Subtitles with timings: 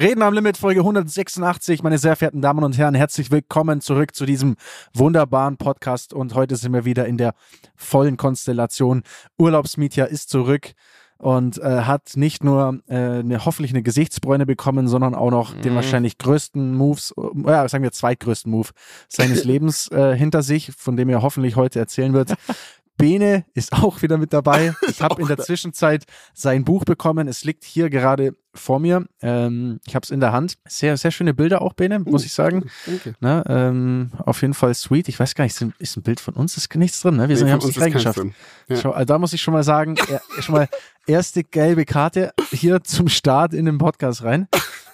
[0.00, 1.82] Reden am Limit, Folge 186.
[1.82, 4.54] Meine sehr verehrten Damen und Herren, herzlich willkommen zurück zu diesem
[4.94, 6.12] wunderbaren Podcast.
[6.12, 7.34] Und heute sind wir wieder in der
[7.74, 9.02] vollen Konstellation.
[9.38, 10.74] Urlaubsmietja ist zurück
[11.18, 15.62] und äh, hat nicht nur äh, eine, hoffentlich eine Gesichtsbräune bekommen, sondern auch noch mhm.
[15.62, 18.68] den wahrscheinlich größten Moves, äh, ja, sagen wir zweitgrößten Move
[19.08, 22.34] seines Lebens äh, hinter sich, von dem er hoffentlich heute erzählen wird.
[22.98, 24.74] Bene ist auch wieder mit dabei.
[24.88, 26.04] Ich habe in der Zwischenzeit
[26.34, 27.28] sein Buch bekommen.
[27.28, 29.06] Es liegt hier gerade vor mir.
[29.22, 30.58] Ähm, ich habe es in der Hand.
[30.66, 32.68] Sehr, sehr schöne Bilder auch, Bene, muss uh, ich sagen.
[32.84, 33.14] Danke.
[33.20, 35.08] Na, ähm, auf jeden Fall sweet.
[35.08, 36.56] Ich weiß gar nicht, ist ein Bild von uns?
[36.56, 37.28] Ist nichts drin, ne?
[37.28, 38.20] Wir nee, haben es nicht reingeschafft.
[38.68, 38.76] Ja.
[38.76, 40.68] Schau, also da muss ich schon mal sagen, er, schon mal
[41.06, 44.48] erste gelbe Karte hier zum Start in den Podcast rein.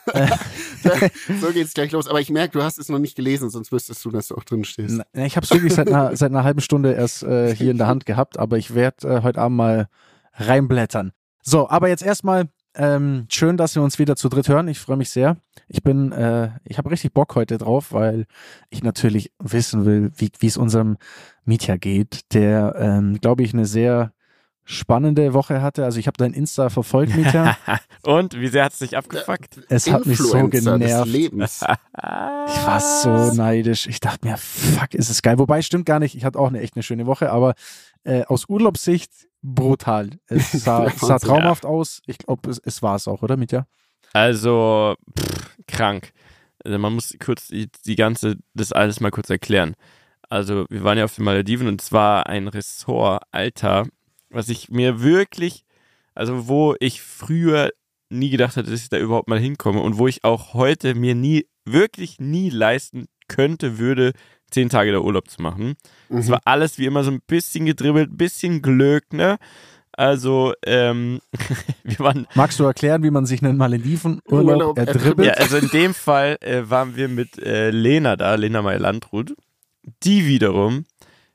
[1.41, 2.09] so geht's gleich los.
[2.09, 4.45] Aber ich merke, du hast es noch nicht gelesen, sonst wüsstest du, dass du auch
[4.45, 5.01] drin stehst.
[5.13, 7.87] Ich habe es wirklich seit einer, seit einer halben Stunde erst äh, hier in der
[7.87, 9.89] Hand gehabt, aber ich werde äh, heute Abend mal
[10.35, 11.13] reinblättern.
[11.43, 14.69] So, aber jetzt erstmal ähm, schön, dass wir uns wieder zu dritt hören.
[14.69, 15.37] Ich freue mich sehr.
[15.69, 18.27] Ich bin, äh, ich habe richtig Bock heute drauf, weil
[18.71, 20.97] ich natürlich wissen will, wie es unserem
[21.45, 24.13] Mietja geht, der, ähm, glaube ich, eine sehr
[24.65, 25.85] spannende Woche hatte.
[25.85, 27.57] Also ich habe dein Insta verfolgt, Mieter.
[28.03, 29.61] Und wie sehr hat es dich abgefuckt?
[29.69, 31.09] Es hat mich so genervt.
[31.15, 33.87] ich war so neidisch.
[33.87, 35.39] Ich dachte mir, fuck, ist es geil.
[35.39, 36.15] Wobei, stimmt gar nicht.
[36.15, 37.55] Ich hatte auch eine echt eine schöne Woche, aber
[38.05, 39.11] äh, aus Urlaubssicht
[39.43, 40.11] brutal.
[40.27, 42.01] Es sah, sah traumhaft aus.
[42.07, 43.67] Ich glaube, es, es war es auch, oder, Mitya?
[44.13, 46.13] Also, pff, krank.
[46.65, 49.75] Also man muss kurz die, die ganze, das alles mal kurz erklären.
[50.31, 53.85] Also, wir waren ja auf den Malediven und es war ein Ressort, Alter,
[54.35, 55.65] was ich mir wirklich,
[56.15, 57.71] also wo ich früher
[58.11, 61.15] nie gedacht hatte, dass ich da überhaupt mal hinkomme und wo ich auch heute mir
[61.15, 64.13] nie, wirklich nie leisten könnte, würde,
[64.51, 65.75] zehn Tage der Urlaub zu machen.
[66.09, 66.33] Es mhm.
[66.33, 69.39] war alles wie immer so ein bisschen gedribbelt, ein bisschen Glück, ne?
[69.97, 71.21] Also, ähm,
[71.85, 72.27] wir waren.
[72.35, 75.29] Magst du erklären, wie man sich einen Malediven-Urlaub erdribbelt?
[75.29, 79.35] Ja, also in dem Fall äh, waren wir mit äh, Lena da, Lena Meyer-Landrut,
[80.03, 80.85] die wiederum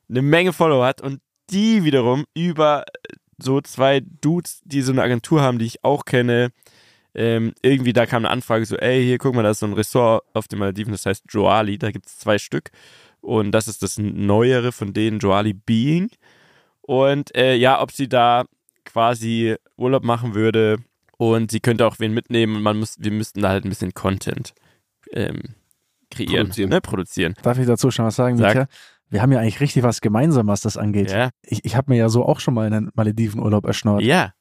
[0.09, 5.01] eine Menge Follower hat und die wiederum über äh, so zwei Dudes, die so eine
[5.01, 6.51] Agentur haben, die ich auch kenne,
[7.15, 9.73] ähm, irgendwie da kam eine Anfrage so, ey, hier guck mal, da ist so ein
[9.73, 12.69] Ressort auf den Malediven, das heißt Joali, da gibt es zwei Stück
[13.21, 16.09] und das ist das neuere von denen, Joali Being
[16.81, 18.45] und äh, ja, ob sie da
[18.85, 20.77] quasi Urlaub machen würde
[21.17, 23.93] und sie könnte auch wen mitnehmen und man muss, wir müssten da halt ein bisschen
[23.93, 24.53] Content
[25.11, 25.55] ähm,
[26.11, 26.69] kreieren, produzieren.
[26.69, 27.33] Ne, produzieren.
[27.41, 28.55] Darf ich dazu schon was sagen, Sag.
[28.55, 28.67] Micha?
[29.09, 31.11] Wir haben ja eigentlich richtig was gemeinsam, was das angeht.
[31.11, 31.29] Ja.
[31.41, 34.01] Ich, ich habe mir ja so auch schon mal einen Maledivenurlaub erschnort.
[34.01, 34.33] Ja.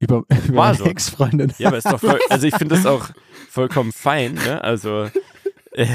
[0.00, 0.84] Über, über War meine so.
[0.84, 1.52] Ex-Freundin.
[1.58, 3.10] Ja, aber ist doch voll, also ich finde das auch
[3.50, 4.62] vollkommen fein, ne?
[4.62, 5.10] Also,
[5.72, 5.86] äh,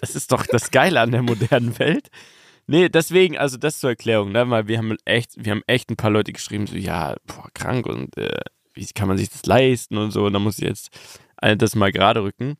[0.00, 2.08] das ist doch das Geile an der modernen Welt.
[2.68, 4.48] Nee, deswegen, also das zur Erklärung, ne?
[4.48, 7.86] Weil wir haben echt, wir haben echt ein paar Leute geschrieben, so, ja, boah, krank
[7.86, 8.40] und äh,
[8.74, 10.26] wie kann man sich das leisten und so.
[10.26, 10.90] Und da muss ich jetzt
[11.40, 12.56] das mal gerade rücken.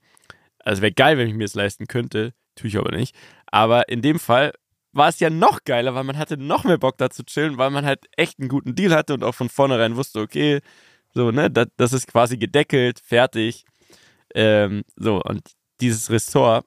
[0.58, 3.14] Also wäre geil, wenn ich mir das leisten könnte, tue ich aber nicht.
[3.46, 4.52] Aber in dem Fall
[4.96, 7.70] war es ja noch geiler, weil man hatte noch mehr Bock da zu chillen, weil
[7.70, 10.60] man halt echt einen guten Deal hatte und auch von vornherein wusste, okay,
[11.14, 13.64] so, ne, das, das ist quasi gedeckelt, fertig.
[14.34, 15.42] Ähm, so, und
[15.80, 16.66] dieses Ressort,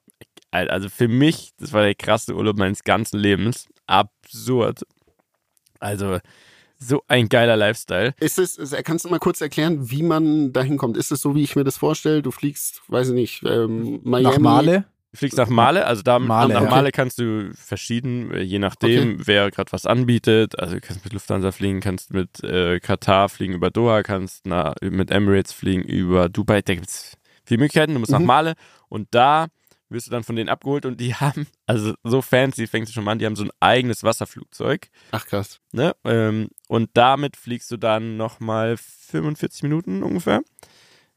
[0.50, 3.68] also für mich, das war der krasse Urlaub meines ganzen Lebens.
[3.86, 4.82] Absurd.
[5.78, 6.18] Also,
[6.78, 8.14] so ein geiler Lifestyle.
[8.20, 10.96] Ist es, kannst du mal kurz erklären, wie man da hinkommt?
[10.96, 12.22] Ist es so, wie ich mir das vorstelle?
[12.22, 14.34] Du fliegst, weiß ich nicht, ähm, Miami.
[14.34, 14.84] Nach Male?
[15.12, 19.14] Du fliegst nach Male, also da Male, nach Male kannst du verschieden, äh, je nachdem,
[19.14, 19.22] okay.
[19.24, 20.58] wer gerade was anbietet.
[20.58, 24.74] Also du kannst mit Lufthansa fliegen, kannst mit äh, Katar fliegen über Doha, kannst na,
[24.80, 26.62] mit Emirates fliegen über Dubai.
[26.62, 27.94] Da gibt es viele Möglichkeiten.
[27.94, 28.18] Du musst mhm.
[28.18, 28.54] nach Male
[28.88, 29.48] und da
[29.88, 33.04] wirst du dann von denen abgeholt und die haben, also so fancy fängt es schon
[33.04, 34.88] mal an, die haben so ein eigenes Wasserflugzeug.
[35.10, 35.58] Ach krass.
[35.72, 35.94] Ne?
[36.04, 40.42] Ähm, und damit fliegst du dann nochmal 45 Minuten ungefähr.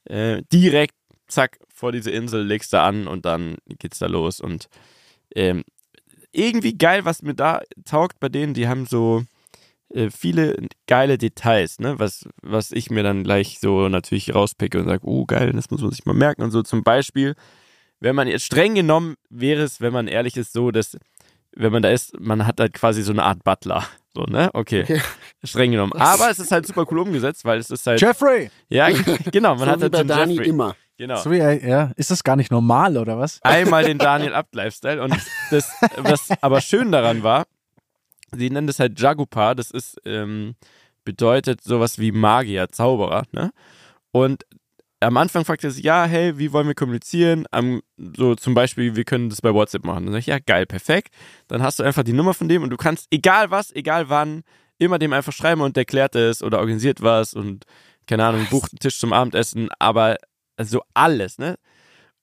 [0.05, 0.95] Äh, direkt
[1.33, 4.39] zack, vor diese Insel, legst du an und dann geht's da los.
[4.39, 4.69] Und
[5.35, 5.63] ähm,
[6.31, 9.23] irgendwie geil, was mir da taugt bei denen, die haben so
[9.89, 11.99] äh, viele geile Details, ne?
[11.99, 15.81] Was, was ich mir dann gleich so natürlich rauspicke und sage, oh geil, das muss
[15.81, 16.41] man sich mal merken.
[16.41, 17.35] Und so zum Beispiel,
[17.99, 20.97] wenn man jetzt streng genommen wäre es, wenn man ehrlich ist, so, dass
[21.55, 23.85] wenn man da ist, man hat halt quasi so eine Art Butler.
[24.15, 24.49] So, ne?
[24.53, 24.83] Okay.
[24.83, 25.01] okay.
[25.43, 25.93] Streng genommen.
[25.93, 28.01] Aber es ist halt super cool umgesetzt, weil es ist halt.
[28.01, 28.49] Jeffrey!
[28.69, 28.89] Ja,
[29.31, 29.55] genau.
[29.55, 30.49] Man so hat halt bei Dani Jeffrey.
[30.49, 30.75] immer.
[30.97, 31.17] Genau.
[31.17, 33.41] So wie, ja, ist das gar nicht normal oder was?
[33.43, 35.15] Einmal den Daniel Abt Lifestyle und
[35.49, 37.45] das, was aber schön daran war,
[38.31, 40.55] sie nennen das halt Jagupa, das ist, ähm,
[41.03, 43.51] bedeutet sowas wie Magier, Zauberer, ne?
[44.11, 44.45] Und
[44.99, 47.45] am Anfang fragt er sich, ja, hey, wie wollen wir kommunizieren?
[47.53, 50.05] Um, so zum Beispiel, wir können das bei WhatsApp machen.
[50.05, 51.13] Dann sage ich, ja, geil, perfekt.
[51.47, 54.43] Dann hast du einfach die Nummer von dem und du kannst, egal was, egal wann,
[54.77, 57.65] immer dem einfach schreiben und der klärt es oder organisiert was und,
[58.07, 60.17] keine Ahnung, bucht einen Tisch zum Abendessen, aber
[60.57, 61.55] also alles, ne?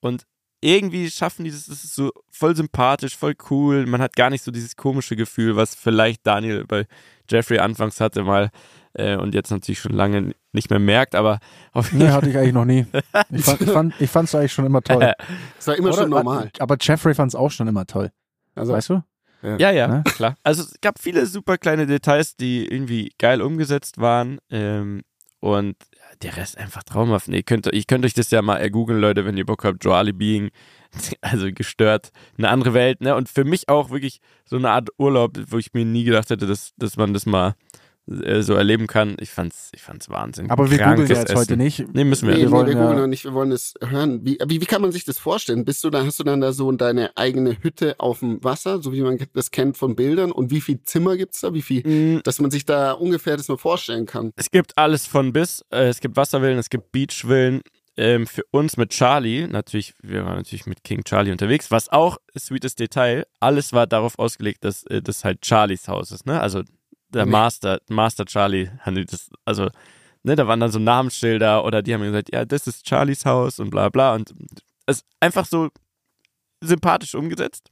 [0.00, 0.26] Und
[0.62, 3.86] irgendwie schaffen die das, das ist so voll sympathisch, voll cool.
[3.86, 6.86] Man hat gar nicht so dieses komische Gefühl, was vielleicht Daniel bei
[7.28, 8.50] Jeffrey anfangs hatte mal
[8.92, 11.38] äh, und jetzt natürlich schon lange nicht mehr merkt, aber
[11.72, 12.86] auf Nee, hatte ich eigentlich noch nie.
[13.30, 15.12] Ich fand es fand, ich eigentlich schon immer toll.
[15.58, 16.50] Es war immer Oder, schon normal.
[16.58, 18.10] Aber Jeffrey fand es auch schon immer toll.
[18.54, 19.02] Also, weißt du?
[19.42, 20.02] Ja, ja, ja ne?
[20.04, 20.34] klar.
[20.42, 24.38] Also es gab viele super kleine Details, die irgendwie geil umgesetzt waren.
[24.50, 25.02] Ähm,
[25.40, 25.76] und
[26.22, 27.28] der Rest einfach traumhaft.
[27.28, 29.84] Nee, könnt, ich könnt euch das ja mal ergoogeln, Leute, wenn ihr Bock habt.
[29.84, 30.50] Joali Being,
[31.20, 33.14] also gestört, eine andere Welt, ne?
[33.14, 36.46] Und für mich auch wirklich so eine Art Urlaub, wo ich mir nie gedacht hätte,
[36.46, 37.54] dass, dass man das mal
[38.10, 39.16] äh, so erleben kann.
[39.20, 40.50] Ich fand's, ich fand's Wahnsinn.
[40.50, 41.36] Aber wir googeln ja jetzt Essen.
[41.36, 41.86] heute nicht.
[41.94, 42.34] Nee, müssen wir.
[42.34, 43.06] Nee, wir, wollen, wir googeln ja.
[43.06, 43.24] nicht.
[43.24, 44.20] Wir wollen es hören.
[44.24, 45.64] Wie, wie, wie kann man sich das vorstellen?
[45.64, 48.92] Bist du da, hast du dann da so deine eigene Hütte auf dem Wasser, so
[48.92, 50.32] wie man das kennt von Bildern?
[50.32, 51.54] Und wie viel Zimmer gibt's da?
[51.54, 52.20] Wie viel, mhm.
[52.24, 54.32] dass man sich da ungefähr das mal vorstellen kann?
[54.36, 55.64] Es gibt alles von bis.
[55.70, 57.62] Äh, es gibt Wasserwillen, es gibt Beachwillen.
[57.96, 62.18] Ähm, für uns mit Charlie, natürlich, wir waren natürlich mit King Charlie unterwegs, was auch,
[62.38, 66.40] sweetes Detail, alles war darauf ausgelegt, dass äh, das halt Charlies Haus ist, ne?
[66.40, 66.62] Also
[67.12, 67.30] der nee.
[67.30, 69.68] Master, Master Charlie, das, also,
[70.22, 73.58] ne, da waren dann so Namensschilder oder die haben gesagt, ja, das ist Charlies Haus
[73.58, 74.34] und bla bla und
[74.86, 75.70] es ist einfach so
[76.60, 77.70] sympathisch umgesetzt.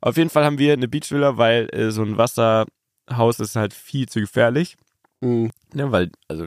[0.00, 4.06] Auf jeden Fall haben wir eine Beachvilla, weil äh, so ein Wasserhaus ist halt viel
[4.08, 4.76] zu gefährlich.
[5.20, 5.50] Mhm.
[5.72, 6.46] Ne, weil, also,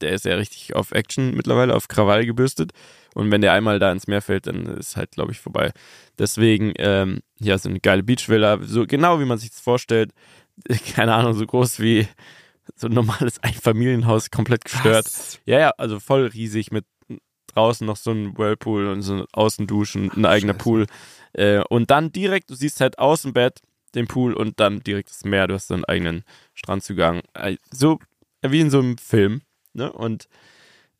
[0.00, 2.72] der ist ja richtig auf Action mittlerweile, auf Krawall gebürstet.
[3.14, 5.72] Und wenn der einmal da ins Meer fällt, dann ist halt, glaube ich, vorbei.
[6.18, 10.12] Deswegen, ähm, ja, so eine geile Beachvilla, so genau wie man sich das vorstellt.
[10.94, 12.06] keine Ahnung, so groß wie
[12.76, 15.06] so ein normales Einfamilienhaus, komplett gestört.
[15.06, 15.40] Was?
[15.44, 16.86] Ja, ja, also voll riesig mit
[17.54, 20.64] draußen noch so ein Whirlpool und so ein Außenduschen, ein eigener Scheiße.
[20.64, 20.86] Pool.
[21.34, 23.60] Äh, und dann direkt, du siehst halt Außenbett,
[23.94, 25.46] den Pool und dann direkt das Meer.
[25.46, 26.24] Du hast so einen eigenen
[26.54, 27.22] Strandzugang.
[27.34, 28.00] Äh, so
[28.42, 29.42] wie in so einem Film.
[29.72, 29.92] Ne?
[29.92, 30.28] Und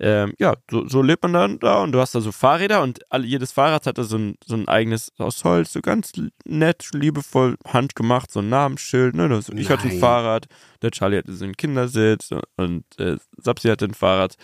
[0.00, 3.00] ähm, ja, so, so, lebt man dann da und du hast da so Fahrräder und
[3.12, 6.12] alle, jedes Fahrrad hat da so ein, so ein eigenes aus Holz, so ganz
[6.44, 9.14] nett, liebevoll handgemacht, so ein Namensschild.
[9.14, 9.28] Ne?
[9.28, 10.46] Das, ich hatte ein Fahrrad,
[10.82, 14.34] der Charlie hatte so einen Kindersitz und äh, Sapsi hatte ein Fahrrad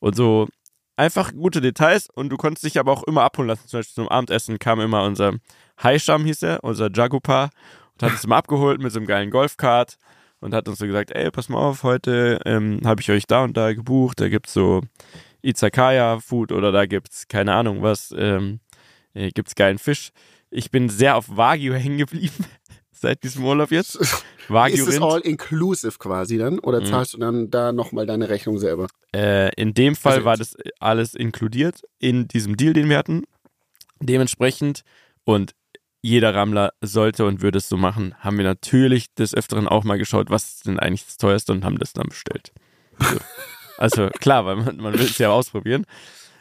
[0.00, 0.48] und so
[0.96, 3.68] einfach gute Details und du konntest dich aber auch immer abholen lassen.
[3.68, 5.34] Zum Beispiel zum Abendessen kam immer unser
[5.82, 7.50] Highsham, hieß er, unser Jagupa
[7.94, 9.98] und hat uns immer abgeholt mit so einem geilen Golfkart
[10.44, 13.44] und hat uns so gesagt, ey, pass mal auf, heute ähm, habe ich euch da
[13.44, 14.82] und da gebucht, da gibt's so
[15.40, 18.60] Izakaya-Food oder da gibt's keine Ahnung was, ähm,
[19.14, 20.10] äh, gibt's geilen Fisch.
[20.50, 22.44] Ich bin sehr auf Wagyu hängen geblieben
[22.92, 23.98] seit diesem Urlaub jetzt.
[24.48, 26.86] Wagyu ist es all inclusive quasi dann oder mhm.
[26.86, 28.88] zahlst du dann da nochmal deine Rechnung selber?
[29.16, 33.24] Äh, in dem Fall also war das alles inkludiert in diesem Deal, den wir hatten.
[33.98, 34.82] Dementsprechend
[35.24, 35.54] und
[36.04, 39.96] jeder Rammler sollte und würde es so machen, haben wir natürlich des Öfteren auch mal
[39.96, 42.52] geschaut, was ist denn eigentlich das teuerste und haben das dann bestellt.
[42.98, 43.16] So.
[43.78, 45.86] also klar, weil man, man will es ja ausprobieren.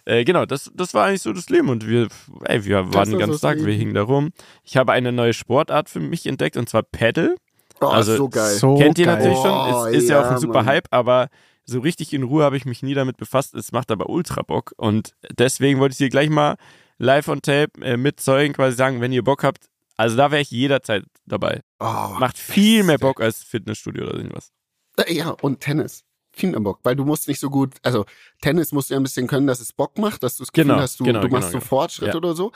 [0.03, 2.09] Äh, genau, das, das war eigentlich so das Leben und wir,
[2.43, 4.31] ey, wir waren den ganzen Tag, wir hingen da rum.
[4.65, 7.37] Ich habe eine neue Sportart für mich entdeckt und zwar Paddle.
[7.79, 8.55] Oh, also, so geil.
[8.55, 9.15] So kennt ihr geil.
[9.15, 10.65] natürlich schon, ist, ist ja, ja, auch ein super Mann.
[10.65, 11.29] Hype, aber
[11.63, 13.55] so richtig in Ruhe habe ich mich nie damit befasst.
[13.55, 16.57] Es macht aber ultra Bock und deswegen wollte ich dir gleich mal
[17.03, 20.41] live on tape äh, mit Zeugen quasi sagen, wenn ihr Bock habt, also da wäre
[20.41, 21.61] ich jederzeit dabei.
[21.79, 24.51] Oh, Macht viel mehr Bock als Fitnessstudio oder irgendwas.
[24.97, 26.03] Äh, ja, und Tennis.
[26.35, 28.05] Viel mehr Bock, weil du musst nicht so gut, also
[28.41, 30.71] Tennis musst du ja ein bisschen können, dass es Bock macht, dass du das Gefühl
[30.71, 32.15] genau, hast, du, genau, du machst genau, so Fortschritt ja.
[32.15, 32.51] oder so.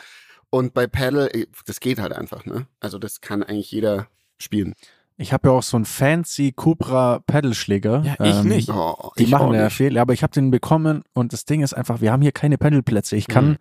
[0.49, 2.65] Und bei Paddle, äh, das geht halt einfach, ne?
[2.79, 4.07] Also das kann eigentlich jeder
[4.39, 4.73] spielen.
[5.17, 8.03] Ich habe ja auch so einen fancy Cobra Pedalschläger.
[8.03, 8.69] Ja, ich ähm, nicht.
[8.69, 12.01] Oh, die machen ja viel, aber ich habe den bekommen und das Ding ist einfach,
[12.01, 13.15] wir haben hier keine Pedalplätze.
[13.15, 13.57] Ich kann mhm.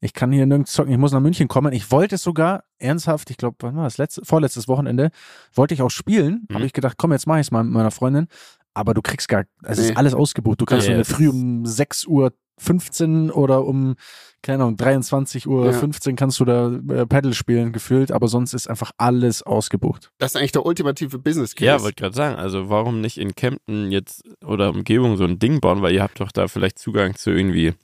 [0.00, 0.92] Ich kann hier nirgends zocken.
[0.92, 1.72] Ich muss nach München kommen.
[1.72, 3.98] Ich wollte es sogar ernsthaft, ich glaube, wann war das?
[3.98, 5.10] Letzte, vorletztes Wochenende,
[5.52, 6.46] wollte ich auch spielen.
[6.48, 6.54] Mhm.
[6.54, 8.28] Habe ich gedacht, komm, jetzt mache ich es mal mit meiner Freundin.
[8.72, 9.86] Aber du kriegst gar, es nee.
[9.86, 10.60] ist alles ausgebucht.
[10.60, 13.96] Du kannst so früh um 6 Uhr 15 oder um,
[14.42, 15.72] keine Ahnung, 23 Uhr ja.
[15.72, 20.12] 15 kannst du da äh, Paddle spielen, gefühlt, aber sonst ist einfach alles ausgebucht.
[20.18, 21.66] Das ist eigentlich der ultimative Business Case.
[21.66, 25.60] Ja, wollte gerade sagen, also warum nicht in Kempten jetzt oder Umgebung so ein Ding
[25.60, 27.74] bauen, weil ihr habt doch da vielleicht Zugang zu irgendwie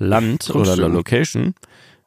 [0.00, 1.54] Land oder der Location.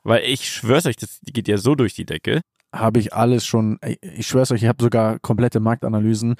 [0.04, 2.42] Weil ich schwör's euch, das geht ja so durch die Decke.
[2.74, 6.36] Habe ich alles schon, ich schwör's euch, ich habe sogar komplette Marktanalysen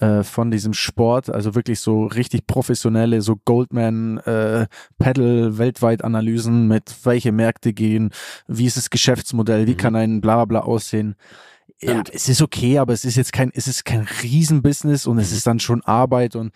[0.00, 4.66] äh, von diesem Sport, also wirklich so richtig professionelle, so Goldman äh,
[4.98, 8.10] Pedal weltweit Analysen mit welche Märkte gehen,
[8.46, 9.78] wie ist das Geschäftsmodell, wie mhm.
[9.78, 11.16] kann ein Blabla aussehen
[11.80, 15.32] ja, es ist okay, aber es ist jetzt kein, es ist kein Riesenbusiness und es
[15.32, 16.52] ist dann schon Arbeit und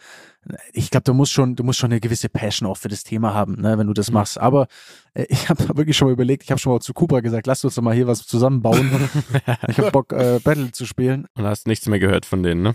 [0.73, 3.33] ich glaube, du musst schon, du musst schon eine gewisse Passion auch für das Thema
[3.33, 4.15] haben, ne, wenn du das mhm.
[4.15, 4.39] machst.
[4.39, 4.67] Aber
[5.15, 7.65] äh, ich habe wirklich schon mal überlegt, ich habe schon mal zu Cooper gesagt, lass
[7.65, 8.91] uns doch mal hier was zusammenbauen.
[9.69, 11.27] ich habe Bock, äh, Battle zu spielen.
[11.35, 12.75] Und hast nichts mehr gehört von denen, ne?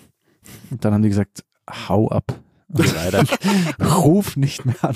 [0.71, 1.43] Und dann haben die gesagt,
[1.89, 2.39] hau ab.
[2.69, 3.23] Leider.
[3.81, 4.95] Ruf nicht mehr an.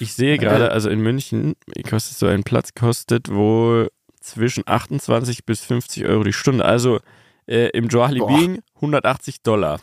[0.00, 1.54] Ich sehe gerade, also in München
[1.88, 3.90] kostet so ein Platz, kostet wohl
[4.24, 6.64] zwischen 28 bis 50 Euro die Stunde.
[6.64, 7.00] Also
[7.46, 9.80] äh, im Joali Being 180 Dollar.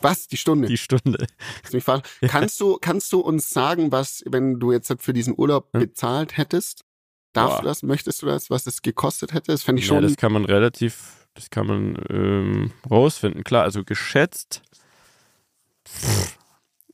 [0.00, 0.28] Was?
[0.28, 0.68] Die Stunde?
[0.68, 1.26] Die Stunde.
[2.28, 5.80] Kannst du, kannst du uns sagen, was, wenn du jetzt für diesen Urlaub hm?
[5.80, 6.84] bezahlt hättest?
[7.32, 7.62] Darfst Boah.
[7.62, 7.82] du das?
[7.82, 8.48] Möchtest du das?
[8.48, 9.50] Was es gekostet hätte?
[9.50, 9.96] Das fände ich schon.
[9.96, 13.42] Ja, das kann man relativ, das kann man ähm, rausfinden.
[13.42, 14.62] Klar, also geschätzt,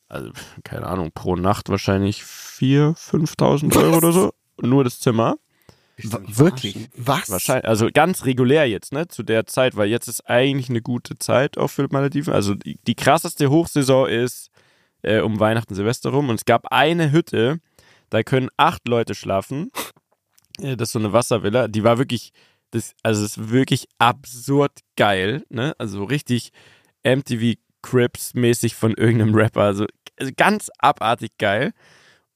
[0.09, 0.31] also
[0.63, 4.33] keine Ahnung, pro Nacht wahrscheinlich 4.000, 5.000 Euro oder so.
[4.61, 5.37] Nur das Zimmer.
[5.97, 6.89] Wirklich?
[6.97, 7.31] Was?
[7.31, 11.19] Wahrscheinlich, also ganz regulär jetzt, ne, zu der Zeit, weil jetzt ist eigentlich eine gute
[11.19, 12.33] Zeit auch für Malediven.
[12.33, 14.51] Also die, die krasseste Hochsaison ist
[15.03, 17.61] äh, um Weihnachten, Silvester rum und es gab eine Hütte,
[18.11, 19.71] da können acht Leute schlafen.
[20.61, 22.33] Äh, das ist so eine Wasservilla, die war wirklich,
[22.71, 26.51] das, also es ist wirklich absurd geil, ne, also richtig
[27.05, 29.87] MTV Crips mäßig von irgendeinem Rapper, also,
[30.19, 31.73] also ganz abartig geil.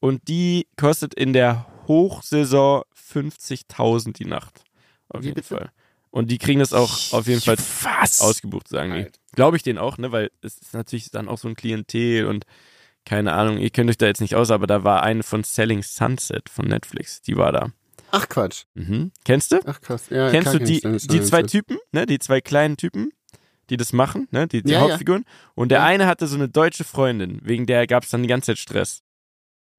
[0.00, 4.62] Und die kostet in der Hochsaison 50.000 die Nacht.
[5.09, 5.49] Auf Wie jeden bitte?
[5.57, 5.71] Fall.
[6.11, 8.21] Und die kriegen das auch auf jeden Fall Was?
[8.21, 9.07] ausgebucht, sagen die.
[9.35, 10.12] Glaube ich denen auch, ne?
[10.12, 12.45] Weil es ist natürlich dann auch so ein Klientel und
[13.04, 15.83] keine Ahnung, ihr kennt euch da jetzt nicht aus, aber da war eine von Selling
[15.83, 17.73] Sunset von Netflix, die war da.
[18.11, 18.64] Ach Quatsch.
[18.75, 19.12] Mhm.
[19.25, 19.61] Kennst du?
[19.66, 20.09] Ach krass.
[20.11, 22.07] Ja, Kennst du die, die zwei Typen, ne?
[22.07, 23.11] Die zwei kleinen Typen,
[23.71, 24.47] die das machen, ne?
[24.47, 25.25] Die, die ja, Hauptfiguren.
[25.26, 25.33] Ja.
[25.54, 28.47] Und der eine hatte so eine deutsche Freundin, wegen der gab es dann die ganze
[28.52, 29.02] Zeit Stress.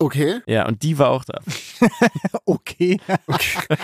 [0.01, 0.39] Okay.
[0.47, 1.41] Ja, und die war auch da.
[2.45, 2.99] okay.
[3.27, 3.77] okay.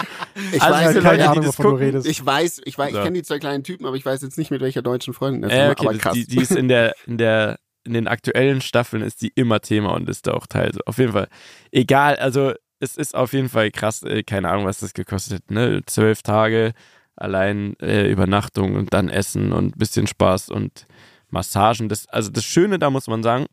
[0.53, 2.07] Ich also weiß, keine Leute, Ahnung, wovon du redest.
[2.07, 2.97] Ich weiß, ich weiß, so.
[2.97, 5.41] ich kenne die zwei kleinen Typen, aber ich weiß jetzt nicht mit welcher deutschen Freundin.
[5.41, 6.13] Das äh, okay, aber krass.
[6.13, 9.93] Die, die ist in der, in der, in den aktuellen Staffeln ist die immer Thema
[9.93, 10.71] und ist da auch Teil.
[10.73, 11.27] So, auf jeden Fall.
[11.71, 15.51] Egal, also es ist auf jeden Fall krass, äh, keine Ahnung, was das gekostet hat,
[15.51, 15.81] ne?
[15.85, 16.73] Zwölf Tage
[17.17, 20.85] allein äh, Übernachtung und dann Essen und bisschen Spaß und
[21.29, 21.89] Massagen.
[21.89, 23.47] Das, also das Schöne da muss man sagen,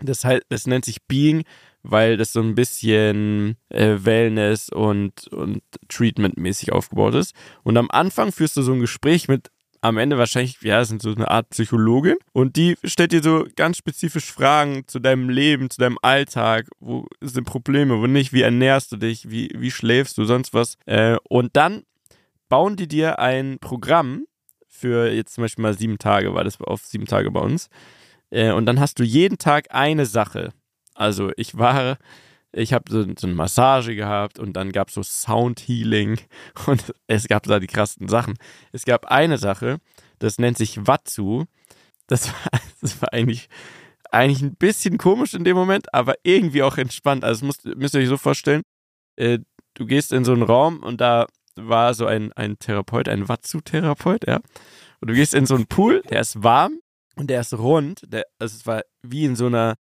[0.00, 1.44] das, halt, das nennt sich Being,
[1.82, 7.34] weil das so ein bisschen äh, Wellness und, und Treatment-mäßig aufgebaut ist.
[7.62, 11.14] Und am Anfang führst du so ein Gespräch mit am Ende wahrscheinlich, ja, sind so
[11.14, 15.80] eine Art Psychologin und die stellt dir so ganz spezifisch Fragen zu deinem Leben, zu
[15.80, 20.24] deinem Alltag, wo sind Probleme, wo nicht, wie ernährst du dich, wie, wie schläfst du,
[20.24, 20.74] sonst was.
[20.86, 21.84] Äh, und dann
[22.48, 24.24] bauen die dir ein Programm
[24.68, 27.68] für jetzt zum Beispiel mal sieben Tage, war das auf sieben Tage bei uns.
[28.30, 30.52] Äh, und dann hast du jeden Tag eine Sache.
[30.98, 31.96] Also ich war,
[32.50, 36.18] ich habe so, so eine Massage gehabt und dann gab es so Sound Healing
[36.66, 38.34] und es gab da die krassen Sachen.
[38.72, 39.78] Es gab eine Sache,
[40.18, 41.44] das nennt sich Watsu.
[42.08, 43.48] Das war, das war eigentlich,
[44.10, 47.22] eigentlich ein bisschen komisch in dem Moment, aber irgendwie auch entspannt.
[47.22, 48.62] Also müsst, müsst ihr euch so vorstellen,
[49.14, 49.38] äh,
[49.74, 54.26] du gehst in so einen Raum und da war so ein, ein Therapeut, ein Watsu-Therapeut,
[54.26, 54.40] ja.
[55.00, 56.80] Und du gehst in so einen Pool, der ist warm
[57.14, 58.02] und der ist rund.
[58.08, 59.76] Der, also es war wie in so einer,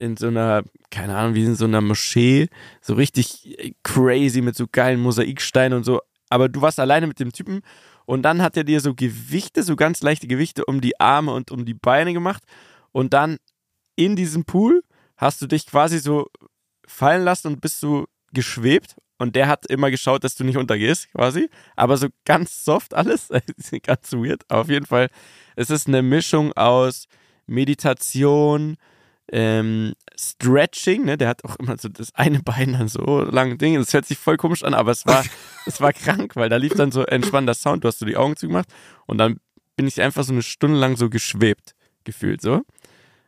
[0.00, 2.48] in so einer, keine Ahnung, wie in so einer Moschee,
[2.80, 6.00] so richtig crazy mit so geilen Mosaiksteinen und so.
[6.30, 7.60] Aber du warst alleine mit dem Typen
[8.06, 11.50] und dann hat er dir so Gewichte, so ganz leichte Gewichte um die Arme und
[11.50, 12.42] um die Beine gemacht.
[12.92, 13.36] Und dann
[13.94, 14.82] in diesem Pool
[15.16, 16.28] hast du dich quasi so
[16.86, 21.12] fallen lassen und bist so geschwebt und der hat immer geschaut, dass du nicht untergehst,
[21.12, 21.50] quasi.
[21.76, 23.28] Aber so ganz soft alles.
[23.82, 24.48] ganz weird.
[24.48, 25.10] Auf jeden Fall,
[25.56, 27.06] es ist eine Mischung aus
[27.46, 28.78] Meditation,
[29.32, 31.16] ähm, Stretching, ne?
[31.16, 33.78] Der hat auch immer so das eine Bein dann so lange Dinge.
[33.78, 35.24] Das hört sich voll komisch an, aber es war,
[35.66, 37.84] es war krank, weil da lief dann so entspannter Sound.
[37.84, 38.68] Du hast so die Augen zugemacht
[39.06, 39.40] und dann
[39.76, 42.62] bin ich einfach so eine Stunde lang so geschwebt gefühlt so.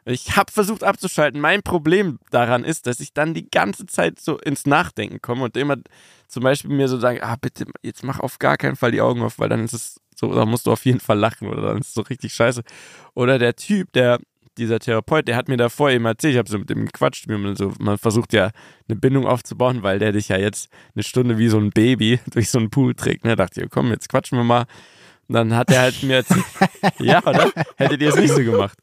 [0.05, 1.41] Ich habe versucht abzuschalten.
[1.41, 5.57] Mein Problem daran ist, dass ich dann die ganze Zeit so ins Nachdenken komme und
[5.57, 5.77] immer
[6.27, 9.23] zum Beispiel mir so sagen, ah bitte, jetzt mach auf gar keinen Fall die Augen
[9.23, 11.79] auf, weil dann ist es so, da musst du auf jeden Fall lachen oder dann
[11.79, 12.63] ist es so richtig scheiße.
[13.15, 14.19] Oder der Typ, der,
[14.59, 17.57] dieser Therapeut, der hat mir davor eben erzählt, ich habe so mit dem gequatscht, man,
[17.57, 18.51] so, man versucht ja
[18.89, 22.51] eine Bindung aufzubauen, weil der dich ja jetzt eine Stunde wie so ein Baby durch
[22.51, 23.25] so einen Pool trägt.
[23.25, 23.31] Ne?
[23.31, 24.65] Da dachte ich, komm, jetzt quatschen wir mal.
[25.29, 26.45] Und dann hat er halt mir erzählt,
[26.99, 27.51] ja, oder?
[27.77, 28.79] Hättet ihr es nicht so gemacht?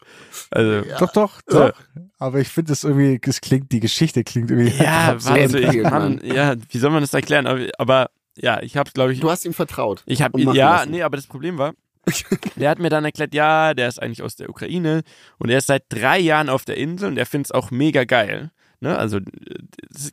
[0.50, 0.98] Also, ja.
[0.98, 1.68] Doch, doch, doch.
[1.68, 2.02] Ja.
[2.18, 4.82] Aber ich finde es irgendwie, es klingt, die Geschichte klingt irgendwie.
[4.82, 7.46] Ja, also ich kann, ja, wie soll man das erklären?
[7.46, 9.20] Aber, aber ja, ich habe glaube ich.
[9.20, 10.02] Du hast ihm vertraut.
[10.06, 10.90] Ich habe ihn, ja, lassen.
[10.90, 11.74] nee, aber das Problem war,
[12.56, 15.02] der hat mir dann erklärt, ja, der ist eigentlich aus der Ukraine
[15.38, 18.04] und er ist seit drei Jahren auf der Insel und er findet es auch mega
[18.04, 18.50] geil.
[18.82, 18.96] Ne?
[18.96, 19.18] Also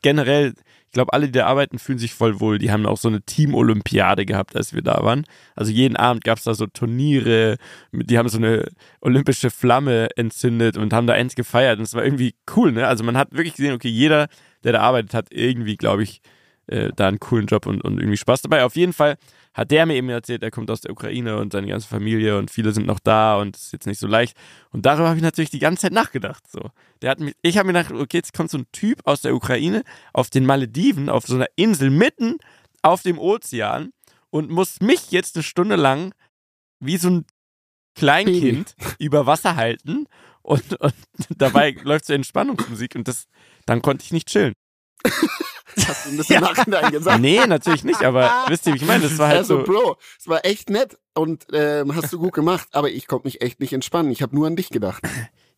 [0.01, 0.53] generell,
[0.87, 2.57] ich glaube, alle, die da arbeiten, fühlen sich voll wohl.
[2.57, 5.25] Die haben auch so eine Team-Olympiade gehabt, als wir da waren.
[5.55, 7.57] Also jeden Abend gab es da so Turniere,
[7.93, 8.67] die haben so eine
[8.99, 11.79] olympische Flamme entzündet und haben da eins gefeiert.
[11.79, 12.87] Und es war irgendwie cool, ne?
[12.87, 14.27] Also man hat wirklich gesehen, okay, jeder,
[14.65, 16.21] der da arbeitet, hat irgendwie, glaube ich,
[16.67, 18.65] äh, da einen coolen Job und, und irgendwie Spaß dabei.
[18.65, 19.15] Auf jeden Fall
[19.57, 22.51] hat der mir eben erzählt, er kommt aus der Ukraine und seine ganze Familie und
[22.51, 24.37] viele sind noch da und es ist jetzt nicht so leicht.
[24.69, 26.43] Und darüber habe ich natürlich die ganze Zeit nachgedacht.
[26.47, 26.69] So.
[27.01, 29.33] Der hat mich, ich habe mir gedacht, okay, jetzt kommt so ein Typ aus der
[29.33, 29.83] Ukraine
[30.13, 32.37] auf den Malediven, auf so einer Insel mitten
[32.83, 33.93] auf dem Ozean
[34.29, 36.13] und muss mich jetzt eine Stunde lang
[36.79, 37.25] wie so ein
[37.95, 40.05] Kleinkind über Wasser halten
[40.43, 40.93] und, und
[41.35, 43.25] dabei läuft so Entspannungsmusik und das,
[43.65, 44.53] dann konnte ich nicht chillen.
[45.87, 46.41] Hast du ein bisschen ja.
[46.41, 47.21] Nachhinein gesagt?
[47.21, 49.03] Nee, natürlich nicht, aber wisst ihr, wie ich meine?
[49.03, 49.63] Das war halt also, so.
[49.63, 53.41] Bro, es war echt nett und ähm, hast du gut gemacht, aber ich konnte mich
[53.41, 54.11] echt nicht entspannen.
[54.11, 55.03] Ich habe nur an dich gedacht.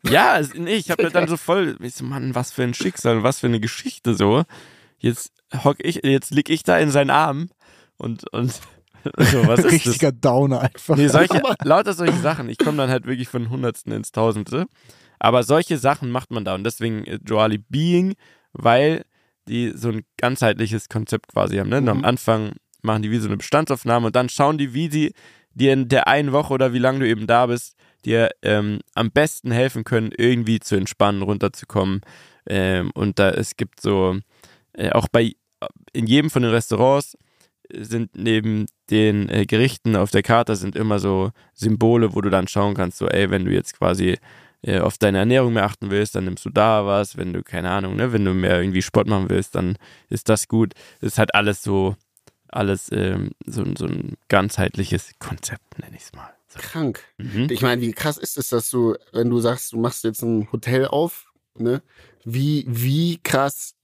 [0.09, 3.39] Ja, nee, ich habe dann so voll, ich so, Mann, was für ein Schicksal, was
[3.39, 4.43] für eine Geschichte so.
[4.97, 5.33] Jetzt
[5.65, 7.49] hock ich, jetzt lieg ich da in seinen Armen
[7.97, 8.61] und, und
[9.17, 10.21] so, was ist Richtiger das?
[10.21, 10.95] Downer einfach.
[10.95, 12.47] Nee, solche, lauter solche Sachen.
[12.47, 14.67] Ich komme dann halt wirklich von Hundertsten ins Tausendste.
[15.19, 18.15] Aber solche Sachen macht man da und deswegen äh, Joali Being,
[18.53, 19.03] weil
[19.49, 21.69] die so ein ganzheitliches Konzept quasi haben.
[21.69, 21.81] Ne?
[21.81, 21.89] Mhm.
[21.89, 25.13] am Anfang machen die wie so eine Bestandsaufnahme und dann schauen die, wie sie
[25.53, 27.75] dir in der einen Woche oder wie lange du eben da bist,
[28.05, 32.01] dir ähm, am besten helfen können, irgendwie zu entspannen, runterzukommen.
[32.47, 34.17] Ähm, und da es gibt so,
[34.73, 35.33] äh, auch bei
[35.91, 37.17] in jedem von den Restaurants
[37.71, 42.47] sind neben den äh, Gerichten auf der Karte sind immer so Symbole, wo du dann
[42.47, 44.17] schauen kannst, so, ey, wenn du jetzt quasi
[44.61, 47.17] äh, auf deine Ernährung mehr achten willst, dann nimmst du da was.
[47.17, 49.77] Wenn du, keine Ahnung, ne, wenn du mehr irgendwie Sport machen willst, dann
[50.09, 50.73] ist das gut.
[51.01, 51.95] Es ist halt alles so,
[52.49, 56.33] alles ähm, so, so ein ganzheitliches Konzept, nenne ich es mal.
[56.47, 56.59] So.
[56.59, 57.03] Krank.
[57.17, 57.47] Mhm.
[57.51, 60.51] Ich meine, wie krass ist es, dass du, wenn du sagst, du machst jetzt ein
[60.51, 61.81] Hotel auf, ne,
[62.25, 63.75] wie, wie krass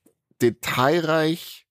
[0.42, 1.66] detailreich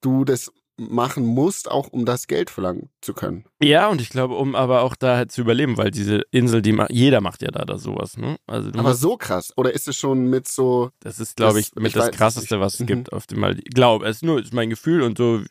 [0.00, 0.50] du das
[0.88, 3.44] machen musst, auch um das Geld verlangen zu können.
[3.62, 6.76] Ja, und ich glaube, um aber auch da halt zu überleben, weil diese Insel, die
[6.88, 8.36] jeder macht ja da, da sowas, ne?
[8.46, 9.52] Also aber so krass.
[9.56, 10.90] Oder ist es schon mit so.
[11.00, 12.86] Das ist, glaube ich, mit ich das krasseste, was es mhm.
[12.86, 13.58] gibt auf dem Mal.
[13.58, 15.42] Ich glaube, es ist nur ist mein Gefühl und so,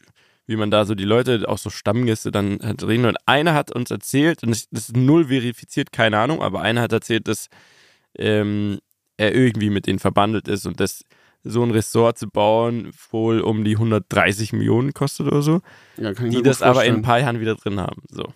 [0.47, 3.05] wie man da so die Leute, auch so Stammgäste dann halt reden.
[3.05, 6.91] Und einer hat uns erzählt, und das ist null verifiziert, keine Ahnung, aber einer hat
[6.91, 7.49] erzählt, dass
[8.17, 8.79] ähm,
[9.17, 11.03] er irgendwie mit denen verbandelt ist und das
[11.43, 15.61] so ein Ressort zu bauen wohl um die 130 Millionen kostet oder so.
[15.97, 18.01] Ja, kann ich die das aber in ein paar Jahren wieder drin haben.
[18.09, 18.33] So.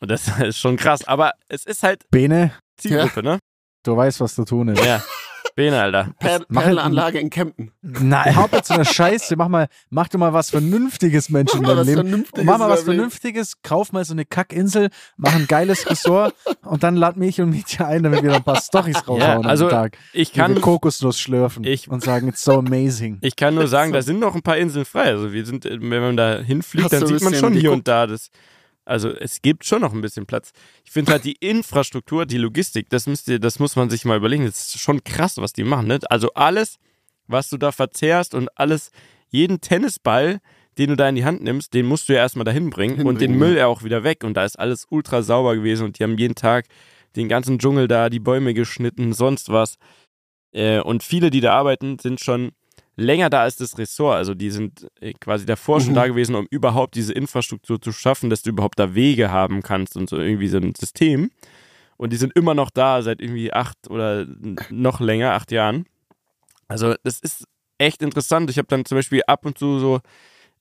[0.00, 1.04] Und das ist schon krass.
[1.04, 2.52] Aber es ist halt Bene.
[2.76, 3.34] Zielgruppe, ja.
[3.34, 3.38] ne?
[3.82, 4.84] Du weißt, was zu tun ist.
[4.84, 5.02] Ja.
[5.56, 6.10] Bene, Alter.
[6.18, 7.72] Perlenanlage in Kempten.
[7.80, 9.36] Nein, hau jetzt so eine Scheiße.
[9.36, 12.26] Mach mal, mach du mal was Vernünftiges, Menschen in deinem Leben.
[12.44, 16.94] Mach mal was Vernünftiges, kauf mal so eine Kackinsel, mach ein geiles Ressort und dann
[16.94, 19.70] lad mich und Mietja ein, damit wir noch ein paar Storys raushauen ja, also am
[19.70, 19.98] Tag.
[20.12, 23.16] Ich kann Kokosnuss schlürfen ich, und sagen, it's so amazing.
[23.22, 25.04] Ich kann nur sagen, da sind noch ein paar Inseln frei.
[25.04, 28.30] Also wir sind, wenn man da hinfliegt, dann sieht man schon hier und da das
[28.86, 30.52] also es gibt schon noch ein bisschen Platz.
[30.84, 34.16] Ich finde halt die Infrastruktur, die Logistik, das müsst ihr, das muss man sich mal
[34.16, 34.46] überlegen.
[34.46, 35.88] Das ist schon krass, was die machen.
[35.88, 35.98] Ne?
[36.08, 36.78] Also alles,
[37.26, 38.92] was du da verzehrst und alles,
[39.28, 40.38] jeden Tennisball,
[40.78, 43.20] den du da in die Hand nimmst, den musst du ja erstmal dahin bringen und
[43.20, 44.22] den Müll ja auch wieder weg.
[44.22, 46.66] Und da ist alles ultra sauber gewesen und die haben jeden Tag
[47.16, 49.78] den ganzen Dschungel da, die Bäume geschnitten, sonst was.
[50.52, 52.52] Äh, und viele, die da arbeiten, sind schon
[52.96, 54.16] länger da als das Ressort.
[54.16, 55.96] Also die sind äh, quasi davor schon mhm.
[55.96, 59.96] da gewesen, um überhaupt diese Infrastruktur zu schaffen, dass du überhaupt da Wege haben kannst
[59.96, 61.30] und so irgendwie so ein System.
[61.98, 64.26] Und die sind immer noch da seit irgendwie acht oder
[64.70, 65.86] noch länger, acht Jahren.
[66.68, 67.44] Also das ist
[67.78, 68.50] echt interessant.
[68.50, 70.00] Ich habe dann zum Beispiel ab und zu so,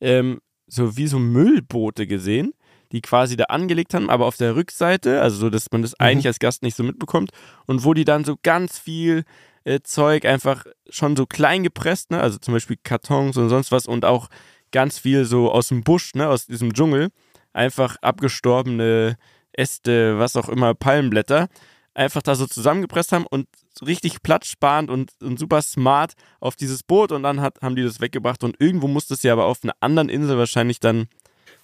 [0.02, 2.54] ähm, so wie so Müllboote gesehen,
[2.92, 6.06] die quasi da angelegt haben, aber auf der Rückseite, also so, dass man das mhm.
[6.06, 7.32] eigentlich als Gast nicht so mitbekommt
[7.66, 9.24] und wo die dann so ganz viel
[9.66, 12.22] äh, Zeug einfach schon so klein gepresst, ne?
[12.22, 14.30] also zum Beispiel Kartons und sonst was und auch
[14.72, 16.30] ganz viel so aus dem Busch, ne?
[16.30, 17.10] aus diesem Dschungel,
[17.52, 19.18] einfach abgestorbene
[19.52, 21.48] Äste, was auch immer, Palmenblätter,
[21.94, 23.48] einfach da so zusammengepresst haben und
[23.86, 28.00] richtig platzsparend und, und super smart auf dieses Boot und dann hat, haben die das
[28.02, 31.08] weggebracht und irgendwo muss das ja aber auf einer anderen Insel wahrscheinlich dann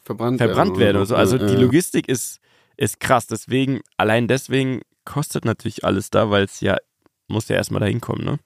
[0.04, 0.98] verbrannt, verbrannt werden.
[0.98, 1.16] Oder so.
[1.16, 2.40] Also die Logistik ist,
[2.78, 6.78] ist krass, deswegen, allein deswegen kostet natürlich alles da, weil es ja
[7.32, 8.40] muss ja erstmal dahin kommen, ne?